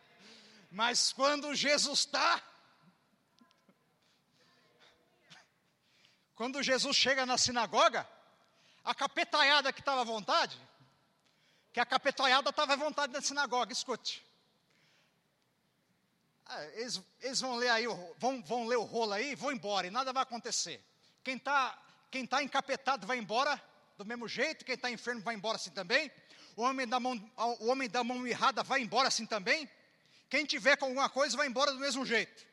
Mas 0.71 1.13
quando 1.13 1.53
Jesus 1.53 1.99
está, 1.99 2.41
quando 6.33 6.63
Jesus 6.63 6.97
chega 6.97 7.27
na 7.27 7.37
sinagoga, 7.37 8.09
a 8.83 8.93
capetaiada 8.93 9.71
que 9.71 9.79
estava 9.79 10.01
à 10.01 10.03
vontade, 10.03 10.59
que 11.71 11.79
a 11.79 11.85
capetaiada 11.85 12.49
estava 12.49 12.73
à 12.73 12.75
vontade 12.75 13.13
na 13.13 13.21
sinagoga, 13.21 13.71
escute. 13.71 14.25
Ah, 16.45 16.65
eles, 16.75 17.01
eles, 17.21 17.39
vão 17.39 17.55
ler 17.55 17.69
aí, 17.69 17.85
vão, 18.17 18.43
vão 18.43 18.67
ler 18.67 18.75
o 18.75 18.83
rolo 18.83 19.13
aí, 19.13 19.33
vão 19.35 19.51
embora 19.51 19.87
e 19.87 19.91
nada 19.91 20.11
vai 20.11 20.23
acontecer. 20.23 20.83
Quem 21.23 21.37
está 21.37 21.79
quem 22.11 22.27
tá 22.27 22.43
encapetado 22.43 23.07
vai 23.07 23.17
embora 23.17 23.59
do 23.97 24.05
mesmo 24.05 24.27
jeito, 24.27 24.63
quem 24.63 24.75
está 24.75 24.91
enfermo 24.91 25.21
vai 25.21 25.33
embora 25.33 25.55
assim 25.55 25.71
também. 25.71 26.11
O 26.55 26.61
homem 26.61 26.87
da 26.87 26.99
mão, 26.99 27.19
o 27.59 27.67
homem 27.67 27.89
da 27.89 28.03
mão 28.03 28.19
mirrada 28.19 28.61
vai 28.61 28.81
embora 28.81 29.07
assim 29.07 29.25
também. 29.25 29.67
Quem 30.29 30.45
tiver 30.45 30.77
com 30.77 30.85
alguma 30.85 31.09
coisa 31.09 31.35
vai 31.35 31.47
embora 31.47 31.71
do 31.71 31.79
mesmo 31.79 32.05
jeito. 32.05 32.45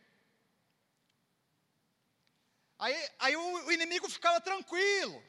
Aí, 2.78 3.10
aí 3.18 3.36
o, 3.36 3.66
o 3.66 3.72
inimigo 3.72 4.08
ficava 4.08 4.40
tranquilo, 4.40 5.22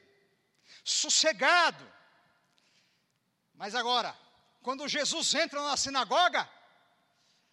sossegado. 0.84 1.92
Mas 3.54 3.76
agora, 3.76 4.18
quando 4.62 4.88
Jesus 4.88 5.34
entra 5.36 5.62
na 5.62 5.78
sinagoga, 5.78 6.50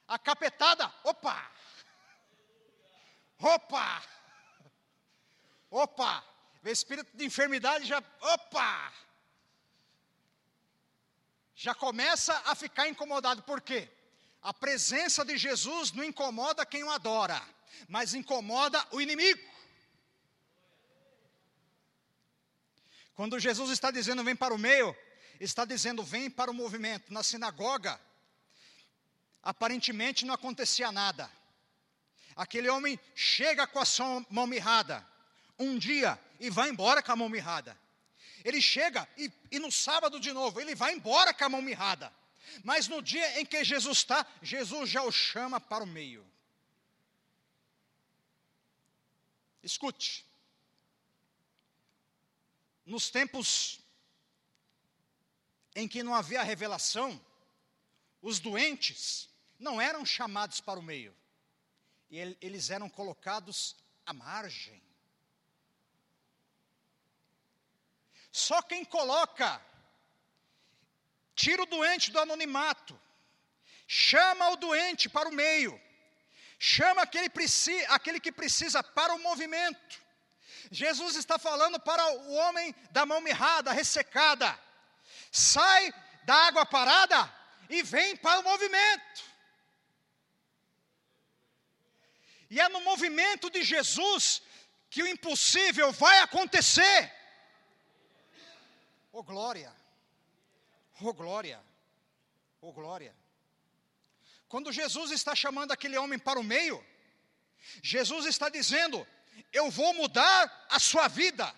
a 0.07 0.19
capetada, 0.19 0.93
opa! 1.05 1.51
Opa! 3.41 4.03
Opa! 5.71 6.25
O 6.65 6.69
espírito 6.69 7.17
de 7.17 7.25
enfermidade 7.25 7.87
já, 7.87 8.03
opa! 8.21 8.93
Já 11.55 11.75
começa 11.75 12.41
a 12.47 12.55
ficar 12.55 12.89
incomodado. 12.89 13.43
Por 13.43 13.61
quê? 13.61 13.89
A 14.41 14.55
presença 14.55 15.25
de 15.25 15.37
Jesus 15.37 15.93
não 15.93 16.05
incomoda 16.05 16.65
quem 16.65 16.85
o 16.85 16.91
adora, 16.91 17.43
mas 17.89 18.15
incomoda 18.15 18.85
o 18.93 19.01
inimigo. 19.01 19.41
Quando 23.19 23.37
Jesus 23.41 23.71
está 23.71 23.91
dizendo 23.91 24.23
vem 24.23 24.37
para 24.37 24.55
o 24.55 24.59
meio, 24.59 24.97
está 25.41 25.65
dizendo 25.65 26.05
vem 26.05 26.31
para 26.31 26.53
o 26.53 26.55
movimento. 26.55 27.13
Na 27.13 27.25
sinagoga, 27.25 28.01
aparentemente 29.43 30.25
não 30.25 30.35
acontecia 30.35 30.93
nada. 30.93 31.29
Aquele 32.37 32.69
homem 32.69 32.97
chega 33.17 33.67
com 33.67 33.81
a 33.81 33.85
sua 33.85 34.25
mão 34.31 34.47
mirrada, 34.47 35.05
um 35.59 35.77
dia, 35.77 36.17
e 36.39 36.49
vai 36.49 36.69
embora 36.71 37.03
com 37.03 37.11
a 37.11 37.17
mão 37.17 37.29
mirrada. 37.29 37.77
Ele 38.45 38.63
chega 38.63 39.09
e, 39.17 39.33
e 39.51 39.59
no 39.59 39.73
sábado 39.73 40.21
de 40.21 40.33
novo, 40.33 40.61
ele 40.61 40.77
vai 40.77 40.95
embora 40.95 41.35
com 41.35 41.45
a 41.45 41.49
mão 41.49 41.61
mirrada. 41.61 42.15
Mas 42.63 42.87
no 42.87 43.03
dia 43.03 43.41
em 43.41 43.45
que 43.45 43.65
Jesus 43.65 43.99
está, 43.99 44.25
Jesus 44.41 44.89
já 44.89 45.03
o 45.03 45.11
chama 45.11 45.61
para 45.61 45.83
o 45.83 45.89
meio. 45.89 46.25
Escute. 49.61 50.28
Nos 52.89 53.11
tempos 53.11 53.81
em 55.75 55.87
que 55.87 56.03
não 56.03 56.15
havia 56.15 56.43
revelação, 56.43 57.23
os 58.23 58.41
doentes 58.41 59.29
não 59.59 59.79
eram 59.79 60.07
chamados 60.07 60.59
para 60.59 60.81
o 60.81 60.83
meio, 60.83 61.15
eles 62.11 62.71
eram 62.71 62.89
colocados 62.89 63.77
à 64.07 64.15
margem. 64.15 64.83
Só 68.33 68.63
quem 68.63 68.87
coloca 68.87 69.63
tira 71.35 71.65
o 71.65 71.67
doente 71.67 72.11
do 72.11 72.19
anonimato, 72.19 72.99
chama 73.87 74.49
o 74.49 74.57
doente 74.57 75.11
para 75.11 75.29
o 75.29 75.33
meio, 75.35 75.79
chama 76.59 77.03
aquele, 77.03 77.31
aquele 77.89 78.19
que 78.19 78.33
precisa 78.33 78.83
para 78.83 79.15
o 79.15 79.19
movimento. 79.19 80.08
Jesus 80.71 81.17
está 81.17 81.39
falando 81.39 81.81
para 81.81 82.05
o 82.13 82.35
homem 82.35 82.75
da 82.91 83.07
mão 83.07 83.21
mirrada, 83.21 83.73
ressecada, 83.73 84.59
sai 85.31 85.93
da 86.25 86.35
água 86.35 86.67
parada 86.67 87.33
e 87.71 87.83
vem 87.83 88.17
para 88.17 88.41
o 88.41 88.45
movimento. 88.45 89.25
E 92.51 92.61
é 92.61 92.69
no 92.69 92.81
movimento 92.81 93.51
de 93.51 93.63
Jesus 93.63 94.43
que 94.91 95.03
o 95.03 95.07
impossível 95.07 95.93
vai 95.93 96.21
acontecer. 96.21 97.13
Oh 99.13 99.23
glória! 99.23 99.75
Oh 101.01 101.13
glória! 101.13 101.63
Oh 102.61 102.73
glória! 102.73 103.15
Quando 104.49 104.73
Jesus 104.73 105.11
está 105.11 105.35
chamando 105.35 105.73
aquele 105.73 105.99
homem 105.99 106.19
para 106.19 106.41
o 106.41 106.45
meio, 106.45 106.85
Jesus 107.83 108.25
está 108.25 108.49
dizendo: 108.49 109.07
Eu 109.53 109.71
vou 109.71 109.95
mudar 109.95 110.67
a 110.71 110.79
sua 110.79 111.09
vida. 111.09 111.55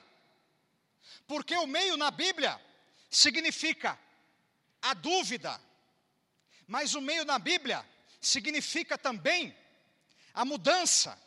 Porque 1.27 1.55
o 1.57 1.66
meio 1.66 1.97
na 1.97 2.11
Bíblia 2.11 2.61
significa 3.09 3.99
a 4.83 4.95
dúvida, 4.95 5.61
mas 6.66 6.95
o 6.95 7.01
meio 7.01 7.25
na 7.25 7.38
Bíblia 7.38 7.87
significa 8.21 8.97
também 8.97 9.57
a 10.33 10.45
mudança, 10.45 11.19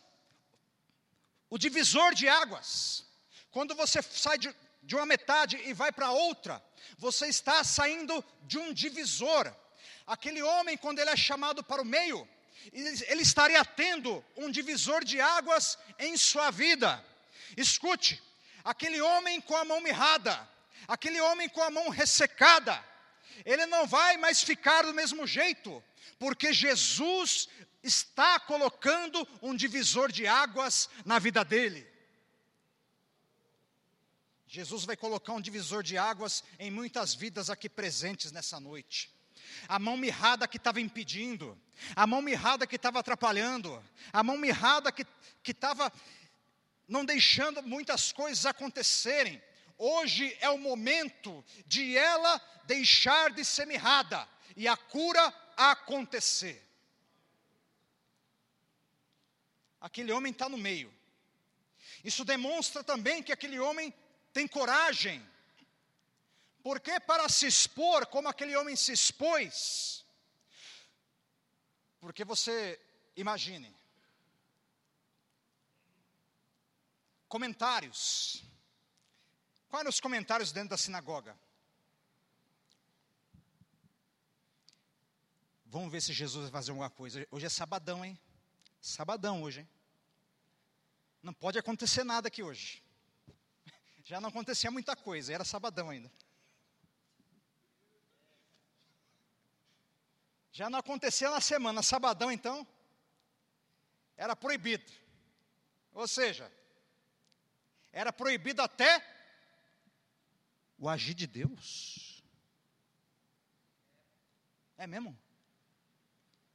o 1.50 1.58
divisor 1.58 2.14
de 2.14 2.28
águas. 2.28 3.06
Quando 3.52 3.76
você 3.76 4.02
sai 4.02 4.38
de, 4.38 4.56
de 4.82 4.96
uma 4.96 5.06
metade 5.06 5.58
e 5.58 5.74
vai 5.74 5.92
para 5.92 6.12
outra, 6.12 6.64
você 6.98 7.28
está 7.28 7.64
saindo 7.64 8.24
de 8.44 8.58
um 8.58 8.74
divisor. 8.74 9.54
Aquele 10.08 10.42
homem, 10.42 10.78
quando 10.78 11.00
ele 11.00 11.10
é 11.10 11.16
chamado 11.16 11.64
para 11.64 11.82
o 11.82 11.86
meio, 11.86 12.28
ele 12.72 13.22
estaria 13.22 13.64
tendo 13.66 14.24
um 14.38 14.50
divisor 14.50 15.04
de 15.04 15.20
águas 15.20 15.78
em 16.00 16.16
sua 16.16 16.52
vida. 16.52 17.04
Escute, 17.58 18.22
aquele 18.64 19.02
homem 19.02 19.42
com 19.42 19.56
a 19.56 19.66
mão 19.66 19.82
mirrada, 19.82 20.48
aquele 20.88 21.20
homem 21.22 21.50
com 21.50 21.62
a 21.62 21.70
mão 21.70 21.90
ressecada, 21.90 22.84
ele 23.46 23.66
não 23.66 23.86
vai 23.88 24.18
mais 24.18 24.42
ficar 24.42 24.84
do 24.84 24.94
mesmo 24.94 25.26
jeito, 25.26 25.84
porque 26.20 26.54
Jesus 26.54 27.50
está 27.82 28.40
colocando 28.40 29.28
um 29.42 29.56
divisor 29.56 30.12
de 30.12 30.26
águas 30.26 30.90
na 31.04 31.20
vida 31.20 31.44
dele. 31.44 31.86
Jesus 34.48 34.86
vai 34.86 34.96
colocar 34.96 35.34
um 35.34 35.42
divisor 35.42 35.82
de 35.82 35.98
águas 35.98 36.44
em 36.60 36.70
muitas 36.70 37.16
vidas 37.16 37.50
aqui 37.50 37.68
presentes 37.68 38.32
nessa 38.32 38.60
noite. 38.60 39.12
A 39.68 39.80
mão 39.80 39.98
mirrada 39.98 40.48
que 40.48 40.58
estava 40.58 40.80
impedindo, 40.80 41.60
a 41.96 42.06
mão 42.06 42.22
mirrada 42.22 42.68
que 42.68 42.76
estava 42.76 43.00
atrapalhando, 43.00 43.84
a 44.12 44.24
mão 44.24 44.38
mirrada 44.38 44.92
que 44.92 45.06
estava 45.46 45.92
não 46.88 47.06
deixando 47.06 47.62
muitas 47.64 48.12
coisas 48.12 48.46
acontecerem. 48.46 49.42
Hoje 49.78 50.38
é 50.40 50.50
o 50.50 50.58
momento 50.58 51.44
de 51.66 51.98
ela 51.98 52.40
deixar 52.66 53.32
de 53.32 53.44
ser 53.44 53.66
mirrada 53.66 54.28
e 54.56 54.68
a 54.68 54.78
cura 54.78 55.34
acontecer. 55.58 56.64
Aquele 59.82 60.12
homem 60.12 60.32
está 60.32 60.48
no 60.48 60.58
meio. 60.58 60.94
Isso 62.04 62.24
demonstra 62.24 62.84
também 62.84 63.24
que 63.24 63.32
aquele 63.32 63.60
homem 63.60 63.94
tem 64.32 64.48
coragem. 64.48 65.22
Porque 66.64 66.98
para 67.02 67.28
se 67.28 67.46
expor 67.46 68.08
como 68.08 68.30
aquele 68.30 68.56
homem 68.56 68.76
se 68.76 68.94
expôs, 68.94 70.06
porque 72.00 72.24
você 72.24 72.80
imagine, 73.18 73.76
comentários. 77.28 78.44
Quais 79.68 79.88
os 79.88 80.00
comentários 80.00 80.52
dentro 80.52 80.70
da 80.70 80.78
sinagoga? 80.78 81.38
Vamos 85.66 85.92
ver 85.92 86.00
se 86.00 86.14
Jesus 86.14 86.44
vai 86.44 86.52
fazer 86.52 86.72
alguma 86.72 86.92
coisa. 86.92 87.28
Hoje 87.32 87.48
é 87.48 87.50
sabadão, 87.50 88.06
hein? 88.06 88.18
Sabadão 88.80 89.42
hoje, 89.42 89.62
hein? 89.62 89.70
Não 91.24 91.34
pode 91.34 91.58
acontecer 91.58 92.04
nada 92.04 92.28
aqui 92.28 92.44
hoje 92.44 92.84
já 94.06 94.22
não 94.22 94.30
acontecia 94.30 94.70
muita 94.70 94.96
coisa, 94.96 95.34
era 95.34 95.44
sabadão 95.44 95.90
ainda. 95.90 96.12
Já 100.54 100.70
não 100.70 100.78
acontecia 100.78 101.32
na 101.32 101.42
semana, 101.42 101.82
sabadão 101.82 102.32
então, 102.32 102.66
era 104.16 104.36
proibido. 104.36 104.90
Ou 105.92 106.08
seja, 106.08 106.50
era 107.92 108.14
proibido 108.14 108.62
até 108.62 109.04
o 110.78 110.88
agir 110.88 111.16
de 111.16 111.26
Deus. 111.26 112.24
É 114.78 114.86
mesmo? 114.86 115.18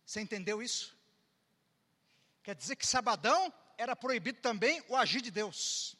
Você 0.06 0.20
entendeu 0.20 0.62
isso? 0.62 0.96
Quer 2.44 2.54
dizer 2.54 2.76
que 2.76 2.86
sabadão 2.86 3.52
era 3.76 3.96
proibido 3.96 4.40
também 4.40 4.80
o 4.88 4.94
agir 4.94 5.20
de 5.20 5.32
Deus. 5.32 5.96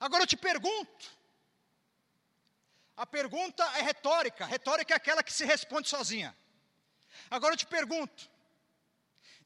Agora 0.00 0.22
eu 0.22 0.26
te 0.26 0.38
pergunto, 0.38 1.15
a 2.96 3.06
pergunta 3.06 3.62
é 3.78 3.82
retórica, 3.82 4.46
retórica 4.46 4.94
é 4.94 4.96
aquela 4.96 5.22
que 5.22 5.32
se 5.32 5.44
responde 5.44 5.88
sozinha. 5.88 6.36
Agora 7.30 7.54
eu 7.54 7.58
te 7.58 7.66
pergunto, 7.66 8.30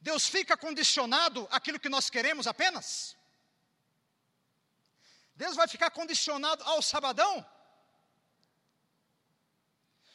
Deus 0.00 0.26
fica 0.26 0.56
condicionado 0.56 1.46
àquilo 1.50 1.80
que 1.80 1.88
nós 1.88 2.08
queremos 2.08 2.46
apenas? 2.46 3.16
Deus 5.34 5.56
vai 5.56 5.68
ficar 5.68 5.90
condicionado 5.90 6.62
ao 6.64 6.80
sabadão? 6.82 7.34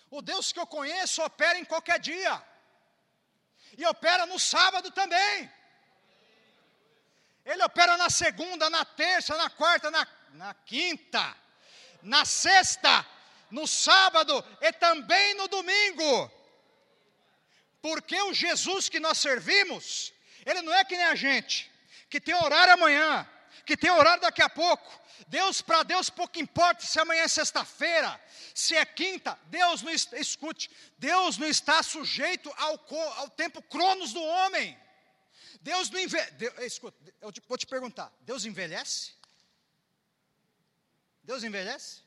O 0.10 0.21
Deus 0.21 0.52
que 0.52 0.60
eu 0.60 0.67
conheço 0.67 1.24
opera 1.24 1.58
em 1.60 1.65
qualquer 1.65 2.00
dia, 2.00 2.34
e 3.78 3.86
opera 3.86 4.26
no 4.26 4.39
sábado 4.39 4.91
também. 4.91 5.52
Ele 7.43 7.63
opera 7.63 7.98
na 7.98 8.10
segunda, 8.10 8.69
na 8.69 8.86
terça, 8.86 9.38
na 9.38 9.50
quarta, 9.50 9.91
na 9.91 10.08
na 10.36 10.54
quinta, 10.54 11.36
na 12.02 12.26
sexta, 12.26 13.06
no 13.51 13.67
sábado 13.67 14.43
e 14.62 14.71
também 14.73 15.34
no 15.36 15.47
domingo. 15.47 16.31
Porque 17.81 18.19
o 18.23 18.34
Jesus 18.34 18.89
que 18.89 18.99
nós 18.99 19.17
servimos, 19.17 20.13
ele 20.45 20.62
não 20.62 20.73
é 20.73 20.84
que 20.84 20.95
nem 20.95 21.05
a 21.05 21.15
gente, 21.15 21.71
que 22.10 22.19
tem 22.19 22.34
horário 22.36 22.73
amanhã, 22.73 23.29
que 23.65 23.77
tem 23.77 23.91
horário 23.91 24.21
daqui 24.21 24.41
a 24.41 24.49
pouco. 24.49 25.05
Deus, 25.27 25.62
para 25.62 25.84
Deus, 25.84 26.10
pouco 26.10 26.39
importa 26.39 26.86
se 26.86 26.99
amanhã 26.99 27.23
é 27.23 27.27
sexta-feira, 27.27 28.21
se 28.53 28.75
é 28.75 28.86
quinta, 28.86 29.38
Deus 29.45 29.81
não 29.81 29.91
escute, 29.91 30.69
Deus 30.97 31.38
não 31.38 31.47
está 31.47 31.81
sujeito 31.81 32.51
ao, 32.58 32.79
ao 33.17 33.29
tempo 33.29 33.62
cronos 33.62 34.13
do 34.13 34.23
homem. 34.23 34.77
Deus 35.62 35.89
não 35.89 35.99
envelhece. 35.99 36.65
Escuta, 36.65 36.97
eu 37.21 37.34
vou 37.47 37.58
te 37.58 37.65
perguntar: 37.65 38.13
Deus 38.21 38.45
envelhece? 38.45 39.13
Deus 41.23 41.43
envelhece? 41.43 42.05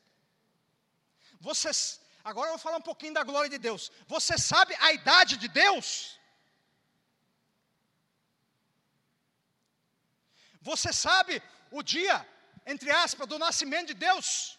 Você, 1.41 1.71
agora 2.25 2.49
eu 2.49 2.55
vou 2.57 2.65
falar 2.67 2.79
um 2.79 2.89
pouquinho 2.91 3.15
da 3.15 3.23
glória 3.23 3.51
de 3.51 3.59
Deus. 3.59 3.91
Você 4.07 4.37
sabe 4.37 4.75
a 4.81 4.93
idade 4.93 5.37
de 5.37 5.49
Deus? 5.49 6.19
Você 10.61 10.93
sabe 10.93 11.43
o 11.71 11.83
dia, 11.83 12.17
entre 12.67 12.91
aspas, 12.91 13.27
do 13.27 13.39
nascimento 13.39 13.89
de 13.89 13.95
Deus? 13.95 14.59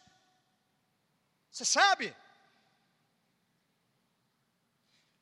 Você 1.52 1.66
sabe? 1.66 2.16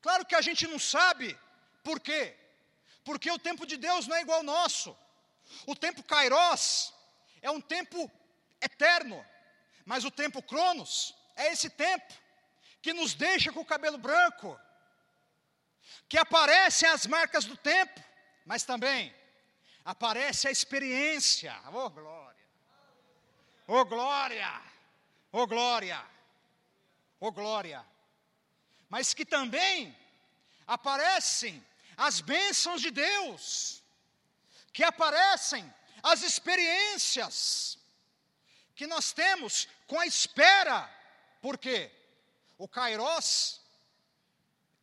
Claro 0.01 0.25
que 0.25 0.35
a 0.35 0.41
gente 0.41 0.65
não 0.67 0.79
sabe, 0.79 1.37
por 1.83 1.99
quê? 1.99 2.21
Porque 3.03 3.29
o 3.31 3.39
tempo 3.39 3.65
de 3.65 3.77
Deus 3.77 4.05
não 4.07 4.15
é 4.15 4.21
igual 4.21 4.39
ao 4.39 4.43
nosso. 4.43 4.95
O 5.65 5.75
tempo 5.75 6.03
Kairos 6.03 6.93
é 7.41 7.49
um 7.49 7.61
tempo 7.61 7.99
eterno. 8.61 9.25
Mas 9.85 10.03
o 10.03 10.11
tempo 10.11 10.43
Cronos 10.43 11.16
é 11.37 11.53
esse 11.53 11.69
tempo 11.69 12.13
que 12.81 12.93
nos 12.93 13.13
deixa 13.13 13.51
com 13.51 13.61
o 13.61 13.65
cabelo 13.65 13.97
branco, 13.97 14.59
que 16.09 16.17
aparecem 16.17 16.89
as 16.89 17.05
marcas 17.05 17.45
do 17.45 17.55
tempo, 17.55 18.03
mas 18.45 18.63
também 18.63 19.15
aparece 19.85 20.47
a 20.47 20.51
experiência. 20.51 21.55
Oh 21.71 21.89
glória! 21.89 22.45
Oh 23.67 23.85
glória! 23.85 24.61
Oh 25.31 25.47
glória! 25.47 26.05
Oh 27.19 27.31
glória! 27.31 27.85
Mas 28.89 29.13
que 29.13 29.25
também 29.25 29.97
aparecem 30.65 31.65
as 31.95 32.21
bênçãos 32.21 32.81
de 32.81 32.91
Deus, 32.91 33.83
que 34.73 34.83
aparecem 34.83 35.73
as 36.01 36.21
experiências, 36.21 37.77
que 38.75 38.87
nós 38.87 39.11
temos 39.11 39.67
com 39.87 39.99
a 39.99 40.05
espera. 40.05 40.96
Por 41.41 41.57
quê? 41.57 41.91
O 42.57 42.67
Kairos 42.67 43.61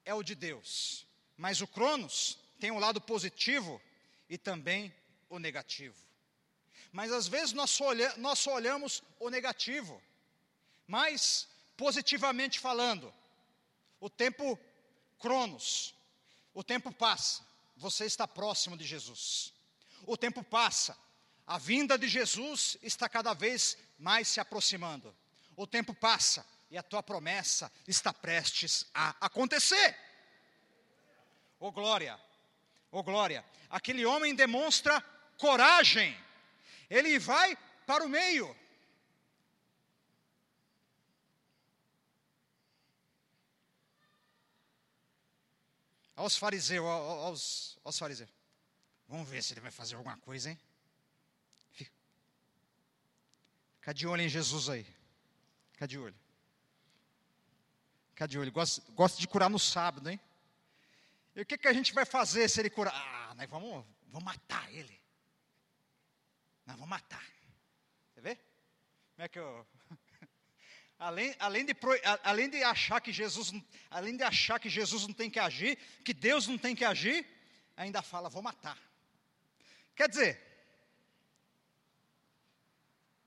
é 0.05 0.15
o 0.15 0.23
de 0.23 0.35
Deus, 0.35 1.07
mas 1.37 1.61
o 1.61 1.67
Cronos 1.67 2.39
tem 2.61 2.71
um 2.71 2.79
lado 2.79 3.01
positivo 3.01 3.81
e 4.29 4.39
também 4.39 4.95
o 5.29 5.39
negativo. 5.39 5.97
Mas 6.93 7.13
às 7.13 7.27
vezes 7.27 7.53
nós 7.53 7.71
só, 7.71 7.87
olha, 7.87 8.15
nós 8.17 8.39
só 8.39 8.55
olhamos 8.55 9.03
o 9.19 9.29
negativo, 9.29 10.01
mas 10.87 11.49
positivamente 11.77 12.61
falando, 12.61 13.13
o 13.99 14.09
tempo 14.09 14.59
Cronos, 15.19 15.95
o 16.53 16.63
tempo 16.63 16.93
passa, 16.93 17.45
você 17.77 18.05
está 18.05 18.29
próximo 18.29 18.77
de 18.77 18.85
Jesus. 18.85 19.53
O 20.07 20.17
tempo 20.17 20.45
passa, 20.45 20.97
a 21.47 21.59
vinda 21.59 21.99
de 21.99 22.07
Jesus 22.07 22.77
está 22.83 23.09
cada 23.09 23.35
vez 23.35 23.77
mais 23.99 24.29
se 24.29 24.39
aproximando. 24.39 25.15
O 25.57 25.67
tempo 25.67 25.95
passa 25.95 26.47
e 26.71 26.77
a 26.77 26.83
tua 26.83 27.03
promessa 27.03 27.71
está 27.87 28.13
prestes 28.13 28.87
a 28.93 29.15
acontecer. 29.21 29.97
Ô 31.61 31.69
oh, 31.69 31.73
glória, 31.73 32.21
ô 32.91 32.99
oh, 32.99 33.03
glória, 33.03 33.45
aquele 33.71 34.05
homem 34.05 34.35
demonstra 34.35 35.01
coragem, 35.39 36.19
ele 36.91 37.19
vai 37.19 37.57
para 37.87 38.05
o 38.05 38.09
meio. 38.09 38.55
Aos 46.17 46.37
fariseus, 46.37 46.87
aos, 46.87 47.79
aos 47.85 47.99
fariseus. 47.99 48.31
Vamos 49.09 49.29
ver 49.29 49.43
se 49.43 49.53
ele 49.53 49.61
vai 49.61 49.71
fazer 49.71 49.97
alguma 49.97 50.17
coisa, 50.19 50.51
hein? 50.51 50.59
Fica 53.85 53.93
de 53.93 54.07
olho 54.07 54.23
em 54.23 54.29
Jesus 54.29 54.69
aí. 54.69 55.04
Fica 55.75 55.89
de 55.89 55.99
olho. 55.99 56.15
Fica 58.11 58.29
de 58.29 58.39
olho. 58.39 58.53
Gosta, 58.53 58.81
gosta 58.93 59.21
de 59.21 59.27
curar 59.27 59.51
no 59.51 59.59
sábado, 59.59 60.09
hein? 60.09 60.21
E 61.35 61.41
o 61.41 61.47
que, 61.47 61.59
que 61.59 61.67
a 61.67 61.73
gente 61.73 61.93
vai 61.93 62.05
fazer 62.05 62.49
se 62.49 62.61
ele 62.61 62.71
curar? 62.71 62.95
Ah, 62.95 63.35
nós 63.35 63.51
vamos, 63.51 63.85
vamos 64.07 64.25
matar 64.25 64.73
ele. 64.73 65.01
Nós 66.65 66.77
vamos 66.77 66.89
matar. 66.89 67.25
Você 68.13 68.21
vê? 68.21 68.37
Como 68.37 69.25
é 69.25 69.29
que 69.29 69.39
eu. 69.39 69.67
Além, 70.97 71.35
além, 71.41 71.67
de, 71.67 71.77
além 72.23 72.49
de 72.49 72.63
achar 72.63 73.01
que 73.01 73.13
Jesus, 73.13 73.53
além 73.91 74.17
de 74.17 74.23
achar 74.23 74.61
que 74.61 74.71
Jesus 74.71 75.09
não 75.09 75.13
tem 75.13 75.29
que 75.29 75.41
agir, 75.41 75.77
que 76.05 76.15
Deus 76.15 76.47
não 76.47 76.57
tem 76.57 76.75
que 76.75 76.85
agir, 76.85 77.27
ainda 77.77 78.01
fala, 78.01 78.31
vou 78.31 78.41
matar. 78.41 78.79
Quer 79.97 80.09
dizer, 80.09 80.54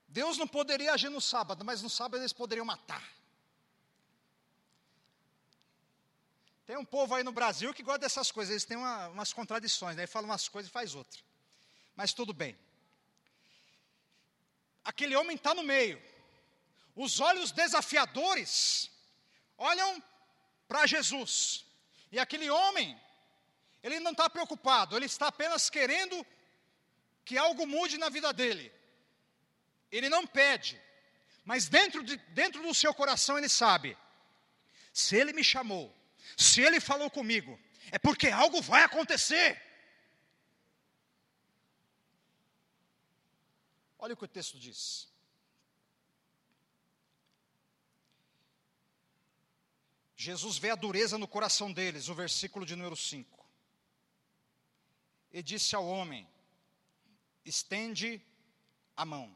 Deus 0.08 0.38
não 0.38 0.48
poderia 0.48 0.94
agir 0.94 1.10
no 1.10 1.20
sábado, 1.20 1.64
mas 1.64 1.82
no 1.82 1.90
sábado 1.90 2.20
eles 2.22 2.32
poderiam 2.32 2.64
matar. 2.64 3.06
Tem 6.64 6.76
um 6.76 6.84
povo 6.84 7.14
aí 7.14 7.22
no 7.22 7.32
Brasil 7.32 7.72
que 7.74 7.82
gosta 7.82 8.00
dessas 8.00 8.30
coisas, 8.30 8.50
eles 8.50 8.64
têm 8.64 8.76
uma, 8.76 9.08
umas 9.08 9.32
contradições, 9.32 9.96
né? 9.96 10.06
falam 10.06 10.28
umas 10.28 10.48
coisas 10.48 10.68
e 10.70 10.72
faz 10.72 10.94
outra. 10.94 11.20
Mas 11.94 12.12
tudo 12.12 12.32
bem. 12.32 12.58
Aquele 14.84 15.14
homem 15.16 15.36
está 15.36 15.54
no 15.54 15.62
meio. 15.62 16.02
Os 16.96 17.20
olhos 17.20 17.52
desafiadores 17.52 18.90
olham 19.56 20.02
para 20.66 20.86
Jesus. 20.86 21.64
E 22.10 22.18
aquele 22.18 22.48
homem, 22.50 22.98
ele 23.82 24.00
não 24.00 24.12
está 24.12 24.30
preocupado, 24.30 24.96
ele 24.96 25.06
está 25.06 25.28
apenas 25.28 25.68
querendo 25.68 26.26
que 27.24 27.36
algo 27.36 27.66
mude 27.66 27.98
na 27.98 28.08
vida 28.08 28.32
dele. 28.32 28.72
Ele 29.90 30.08
não 30.08 30.26
pede, 30.26 30.80
mas 31.44 31.68
dentro, 31.68 32.02
de, 32.02 32.16
dentro 32.40 32.62
do 32.62 32.74
seu 32.74 32.92
coração 32.92 33.38
ele 33.38 33.48
sabe: 33.48 33.96
se 34.92 35.16
ele 35.16 35.32
me 35.32 35.42
chamou, 35.42 35.94
se 36.36 36.60
ele 36.60 36.80
falou 36.80 37.10
comigo, 37.10 37.58
é 37.90 37.98
porque 37.98 38.28
algo 38.28 38.60
vai 38.60 38.82
acontecer. 38.82 39.60
Olha 43.98 44.14
o 44.14 44.16
que 44.16 44.24
o 44.24 44.28
texto 44.28 44.58
diz. 44.58 45.08
Jesus 50.14 50.58
vê 50.58 50.70
a 50.70 50.74
dureza 50.74 51.16
no 51.16 51.28
coração 51.28 51.72
deles, 51.72 52.08
o 52.08 52.14
versículo 52.14 52.66
de 52.66 52.76
número 52.76 52.96
5. 52.96 53.46
E 55.32 55.42
disse 55.42 55.74
ao 55.74 55.86
homem: 55.86 56.28
estende 57.44 58.20
a 58.96 59.04
mão. 59.04 59.34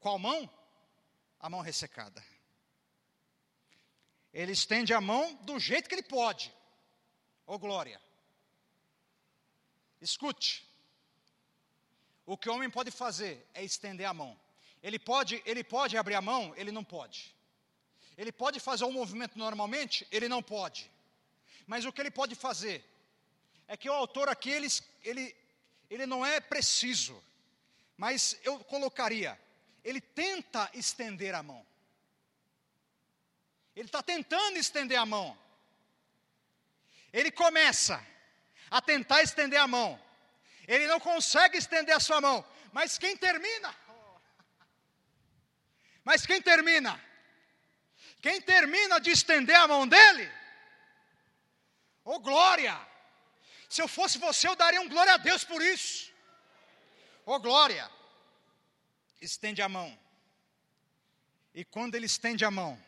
Qual 0.00 0.18
mão? 0.18 0.48
A 1.40 1.48
mão 1.48 1.60
ressecada 1.60 2.22
ele 4.32 4.52
estende 4.52 4.92
a 4.92 5.00
mão 5.00 5.34
do 5.42 5.58
jeito 5.58 5.88
que 5.88 5.94
ele 5.94 6.02
pode. 6.02 6.52
Ô 7.46 7.54
oh, 7.54 7.58
glória. 7.58 8.00
Escute. 10.00 10.64
O 12.24 12.36
que 12.36 12.48
o 12.48 12.54
homem 12.54 12.70
pode 12.70 12.90
fazer 12.90 13.44
é 13.54 13.64
estender 13.64 14.06
a 14.06 14.14
mão. 14.14 14.38
Ele 14.82 14.98
pode, 14.98 15.42
ele 15.44 15.64
pode 15.64 15.96
abrir 15.96 16.14
a 16.14 16.20
mão, 16.20 16.54
ele 16.56 16.70
não 16.70 16.84
pode. 16.84 17.34
Ele 18.16 18.30
pode 18.30 18.60
fazer 18.60 18.84
um 18.84 18.92
movimento 18.92 19.38
normalmente, 19.38 20.06
ele 20.12 20.28
não 20.28 20.42
pode. 20.42 20.90
Mas 21.66 21.84
o 21.84 21.92
que 21.92 22.00
ele 22.00 22.10
pode 22.10 22.34
fazer 22.34 22.84
é 23.66 23.76
que 23.76 23.88
o 23.88 23.92
autor 23.92 24.28
aqui 24.28 24.50
ele, 24.50 24.68
ele, 25.02 25.34
ele 25.90 26.06
não 26.06 26.24
é 26.24 26.40
preciso, 26.40 27.20
mas 27.96 28.38
eu 28.44 28.58
colocaria, 28.60 29.38
ele 29.88 30.02
tenta 30.02 30.70
estender 30.74 31.34
a 31.34 31.42
mão. 31.42 31.66
Ele 33.74 33.86
está 33.86 34.02
tentando 34.02 34.58
estender 34.58 34.98
a 34.98 35.06
mão. 35.06 35.36
Ele 37.10 37.30
começa 37.30 38.04
a 38.70 38.82
tentar 38.82 39.22
estender 39.22 39.58
a 39.58 39.66
mão. 39.66 39.98
Ele 40.66 40.86
não 40.86 41.00
consegue 41.00 41.56
estender 41.56 41.96
a 41.96 42.00
sua 42.00 42.20
mão. 42.20 42.44
Mas 42.70 42.98
quem 42.98 43.16
termina? 43.16 43.74
Mas 46.04 46.26
quem 46.26 46.42
termina? 46.42 47.02
Quem 48.20 48.42
termina 48.42 49.00
de 49.00 49.10
estender 49.10 49.56
a 49.56 49.66
mão 49.66 49.88
dele? 49.88 50.30
Oh 52.04 52.18
glória! 52.18 52.78
Se 53.70 53.80
eu 53.80 53.88
fosse 53.88 54.18
você, 54.18 54.48
eu 54.48 54.56
daria 54.56 54.82
um 54.82 54.88
glória 54.88 55.14
a 55.14 55.16
Deus 55.16 55.44
por 55.44 55.62
isso. 55.62 56.12
Oh 57.24 57.38
glória! 57.38 57.97
Estende 59.20 59.62
a 59.62 59.68
mão. 59.68 59.98
E 61.54 61.64
quando 61.64 61.94
ele 61.94 62.06
estende 62.06 62.44
a 62.44 62.50
mão, 62.50 62.80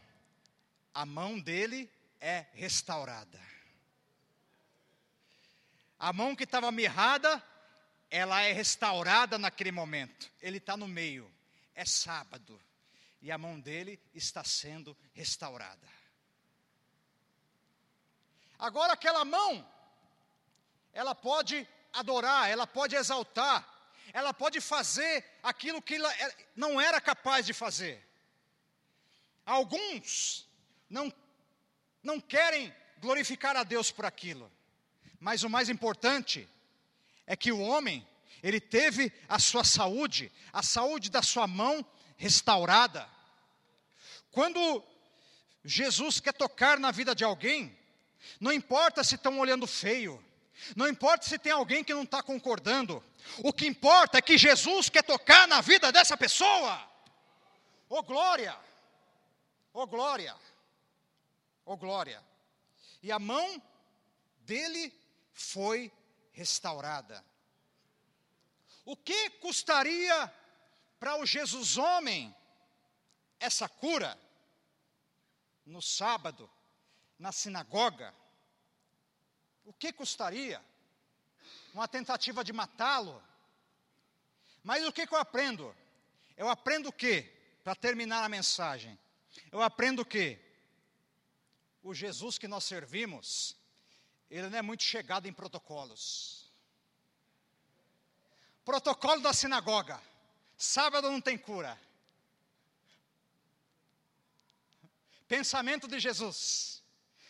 a 0.94 1.04
mão 1.04 1.38
dele 1.38 1.90
é 2.20 2.46
restaurada. 2.52 3.40
A 5.98 6.12
mão 6.12 6.34
que 6.34 6.44
estava 6.44 6.70
mirrada, 6.70 7.42
ela 8.10 8.40
é 8.42 8.52
restaurada 8.52 9.38
naquele 9.38 9.72
momento. 9.72 10.30
Ele 10.40 10.58
está 10.58 10.76
no 10.76 10.88
meio, 10.88 11.30
é 11.74 11.84
sábado, 11.84 12.60
e 13.20 13.30
a 13.30 13.36
mão 13.36 13.60
dele 13.60 14.00
está 14.14 14.42
sendo 14.42 14.96
restaurada. 15.12 15.86
Agora, 18.58 18.92
aquela 18.92 19.24
mão, 19.24 19.66
ela 20.92 21.14
pode 21.14 21.66
adorar, 21.92 22.48
ela 22.48 22.66
pode 22.66 22.94
exaltar, 22.94 23.66
ela 24.12 24.32
pode 24.32 24.60
fazer 24.60 25.24
aquilo 25.42 25.82
que 25.82 25.94
ela 25.94 26.12
não 26.54 26.80
era 26.80 27.00
capaz 27.00 27.46
de 27.46 27.52
fazer. 27.52 28.04
Alguns 29.44 30.48
não, 30.88 31.12
não 32.02 32.20
querem 32.20 32.74
glorificar 32.98 33.56
a 33.56 33.62
Deus 33.62 33.90
por 33.90 34.04
aquilo. 34.04 34.50
Mas 35.18 35.42
o 35.42 35.50
mais 35.50 35.68
importante 35.68 36.48
é 37.26 37.36
que 37.36 37.52
o 37.52 37.60
homem, 37.60 38.06
ele 38.42 38.60
teve 38.60 39.12
a 39.28 39.38
sua 39.38 39.64
saúde, 39.64 40.32
a 40.52 40.62
saúde 40.62 41.10
da 41.10 41.22
sua 41.22 41.46
mão 41.46 41.84
restaurada. 42.16 43.08
Quando 44.30 44.82
Jesus 45.64 46.20
quer 46.20 46.32
tocar 46.32 46.78
na 46.78 46.90
vida 46.90 47.14
de 47.14 47.24
alguém, 47.24 47.76
não 48.40 48.52
importa 48.52 49.04
se 49.04 49.14
estão 49.14 49.38
olhando 49.38 49.66
feio, 49.66 50.22
não 50.76 50.88
importa 50.88 51.26
se 51.26 51.38
tem 51.38 51.52
alguém 51.52 51.82
que 51.82 51.94
não 51.94 52.02
está 52.02 52.22
concordando, 52.22 53.02
o 53.38 53.52
que 53.52 53.66
importa 53.66 54.18
é 54.18 54.22
que 54.22 54.38
Jesus 54.38 54.88
quer 54.88 55.02
tocar 55.02 55.48
na 55.48 55.60
vida 55.60 55.90
dessa 55.90 56.16
pessoa. 56.16 56.88
Oh 57.88 58.02
glória! 58.02 58.56
Oh 59.72 59.86
glória! 59.86 60.36
oh 61.70 61.76
glória. 61.76 62.20
E 63.00 63.12
a 63.12 63.18
mão 63.18 63.62
dele 64.40 64.92
foi 65.32 65.92
restaurada. 66.32 67.24
O 68.84 68.96
que 68.96 69.30
custaria 69.30 70.32
para 70.98 71.16
o 71.16 71.24
Jesus 71.24 71.76
homem 71.76 72.34
essa 73.38 73.68
cura? 73.68 74.18
No 75.64 75.80
sábado, 75.80 76.50
na 77.16 77.30
sinagoga. 77.30 78.12
O 79.70 79.72
que 79.72 79.92
custaria? 79.92 80.60
Uma 81.72 81.88
tentativa 81.96 82.44
de 82.44 82.52
matá-lo. 82.52 83.22
Mas 84.62 84.86
o 84.86 84.92
que, 84.92 85.06
que 85.06 85.14
eu 85.14 85.18
aprendo? 85.18 85.74
Eu 86.36 86.48
aprendo 86.48 86.90
o 86.90 86.92
que? 86.92 87.22
Para 87.64 87.74
terminar 87.74 88.24
a 88.24 88.28
mensagem. 88.28 88.98
Eu 89.50 89.62
aprendo 89.62 90.04
que? 90.04 90.50
o 91.82 91.94
Jesus 91.94 92.38
que 92.38 92.48
nós 92.48 92.64
servimos, 92.64 93.56
ele 94.30 94.48
não 94.48 94.58
é 94.58 94.62
muito 94.62 94.82
chegado 94.82 95.26
em 95.26 95.32
protocolos. 95.32 96.50
Protocolo 98.64 99.20
da 99.22 99.32
sinagoga. 99.32 100.00
Sábado 100.56 101.10
não 101.10 101.20
tem 101.20 101.38
cura. 101.38 101.80
Pensamento 105.26 105.88
de 105.88 105.98
Jesus. 105.98 106.82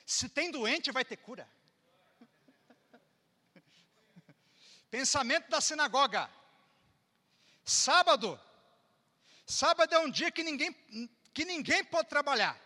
Se 0.04 0.28
tem 0.28 0.50
doente, 0.50 0.90
vai 0.90 1.04
ter 1.04 1.16
cura. 1.16 1.48
Pensamento 4.90 5.48
da 5.48 5.60
sinagoga. 5.60 6.28
Sábado. 7.64 8.40
Sábado 9.46 9.94
é 9.94 9.98
um 9.98 10.10
dia 10.10 10.30
que 10.30 10.42
ninguém, 10.42 10.74
que 11.32 11.44
ninguém 11.44 11.84
pode 11.84 12.08
trabalhar, 12.08 12.58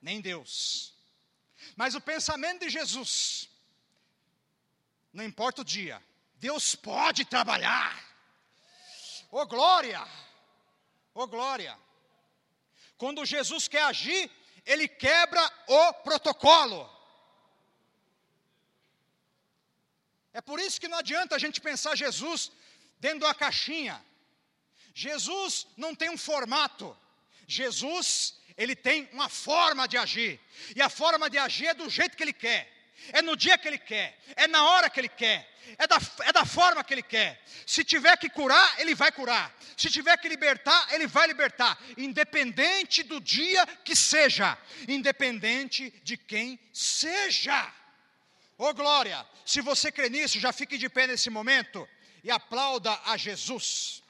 nem 0.00 0.20
Deus. 0.20 0.94
Mas 1.76 1.94
o 1.94 2.00
pensamento 2.00 2.60
de 2.60 2.70
Jesus, 2.70 3.48
não 5.12 5.24
importa 5.24 5.62
o 5.62 5.64
dia, 5.64 6.02
Deus 6.36 6.74
pode 6.74 7.24
trabalhar. 7.24 8.02
Oh 9.30 9.46
glória! 9.46 10.06
Oh 11.14 11.26
glória! 11.26 11.78
Quando 12.96 13.24
Jesus 13.24 13.66
quer 13.66 13.82
agir, 13.84 14.30
ele 14.64 14.86
quebra 14.86 15.52
o 15.66 15.92
protocolo. 15.94 16.93
É 20.34 20.40
por 20.40 20.58
isso 20.60 20.80
que 20.80 20.88
não 20.88 20.98
adianta 20.98 21.36
a 21.36 21.38
gente 21.38 21.60
pensar 21.60 21.94
Jesus 21.96 22.50
dentro 22.98 23.20
de 23.20 23.24
uma 23.24 23.34
caixinha. 23.34 24.04
Jesus 24.92 25.66
não 25.76 25.94
tem 25.94 26.10
um 26.10 26.18
formato. 26.18 26.96
Jesus, 27.46 28.34
ele 28.56 28.74
tem 28.74 29.08
uma 29.12 29.28
forma 29.28 29.86
de 29.86 29.96
agir. 29.96 30.40
E 30.74 30.82
a 30.82 30.88
forma 30.88 31.30
de 31.30 31.38
agir 31.38 31.68
é 31.68 31.74
do 31.74 31.88
jeito 31.88 32.16
que 32.16 32.22
ele 32.22 32.32
quer. 32.32 32.74
É 33.12 33.22
no 33.22 33.36
dia 33.36 33.58
que 33.58 33.68
ele 33.68 33.78
quer, 33.78 34.18
é 34.36 34.46
na 34.46 34.64
hora 34.70 34.88
que 34.88 34.98
ele 34.98 35.08
quer, 35.08 35.52
é 35.76 35.86
da, 35.86 35.98
é 36.20 36.32
da 36.32 36.44
forma 36.44 36.82
que 36.82 36.94
ele 36.94 37.02
quer. 37.02 37.42
Se 37.66 37.84
tiver 37.84 38.16
que 38.16 38.30
curar, 38.30 38.80
ele 38.80 38.94
vai 38.94 39.10
curar. 39.12 39.54
Se 39.76 39.90
tiver 39.90 40.16
que 40.16 40.28
libertar, 40.28 40.86
ele 40.92 41.06
vai 41.06 41.26
libertar. 41.26 41.78
Independente 41.98 43.02
do 43.02 43.20
dia 43.20 43.66
que 43.84 43.94
seja, 43.94 44.56
independente 44.88 45.90
de 46.02 46.16
quem 46.16 46.58
seja. 46.72 47.70
Ô 48.56 48.68
oh, 48.68 48.74
glória, 48.74 49.26
se 49.44 49.60
você 49.60 49.90
crê 49.90 50.08
nisso, 50.08 50.38
já 50.38 50.52
fique 50.52 50.78
de 50.78 50.88
pé 50.88 51.08
nesse 51.08 51.28
momento 51.28 51.88
e 52.22 52.30
aplauda 52.30 52.96
a 53.04 53.16
Jesus. 53.16 54.03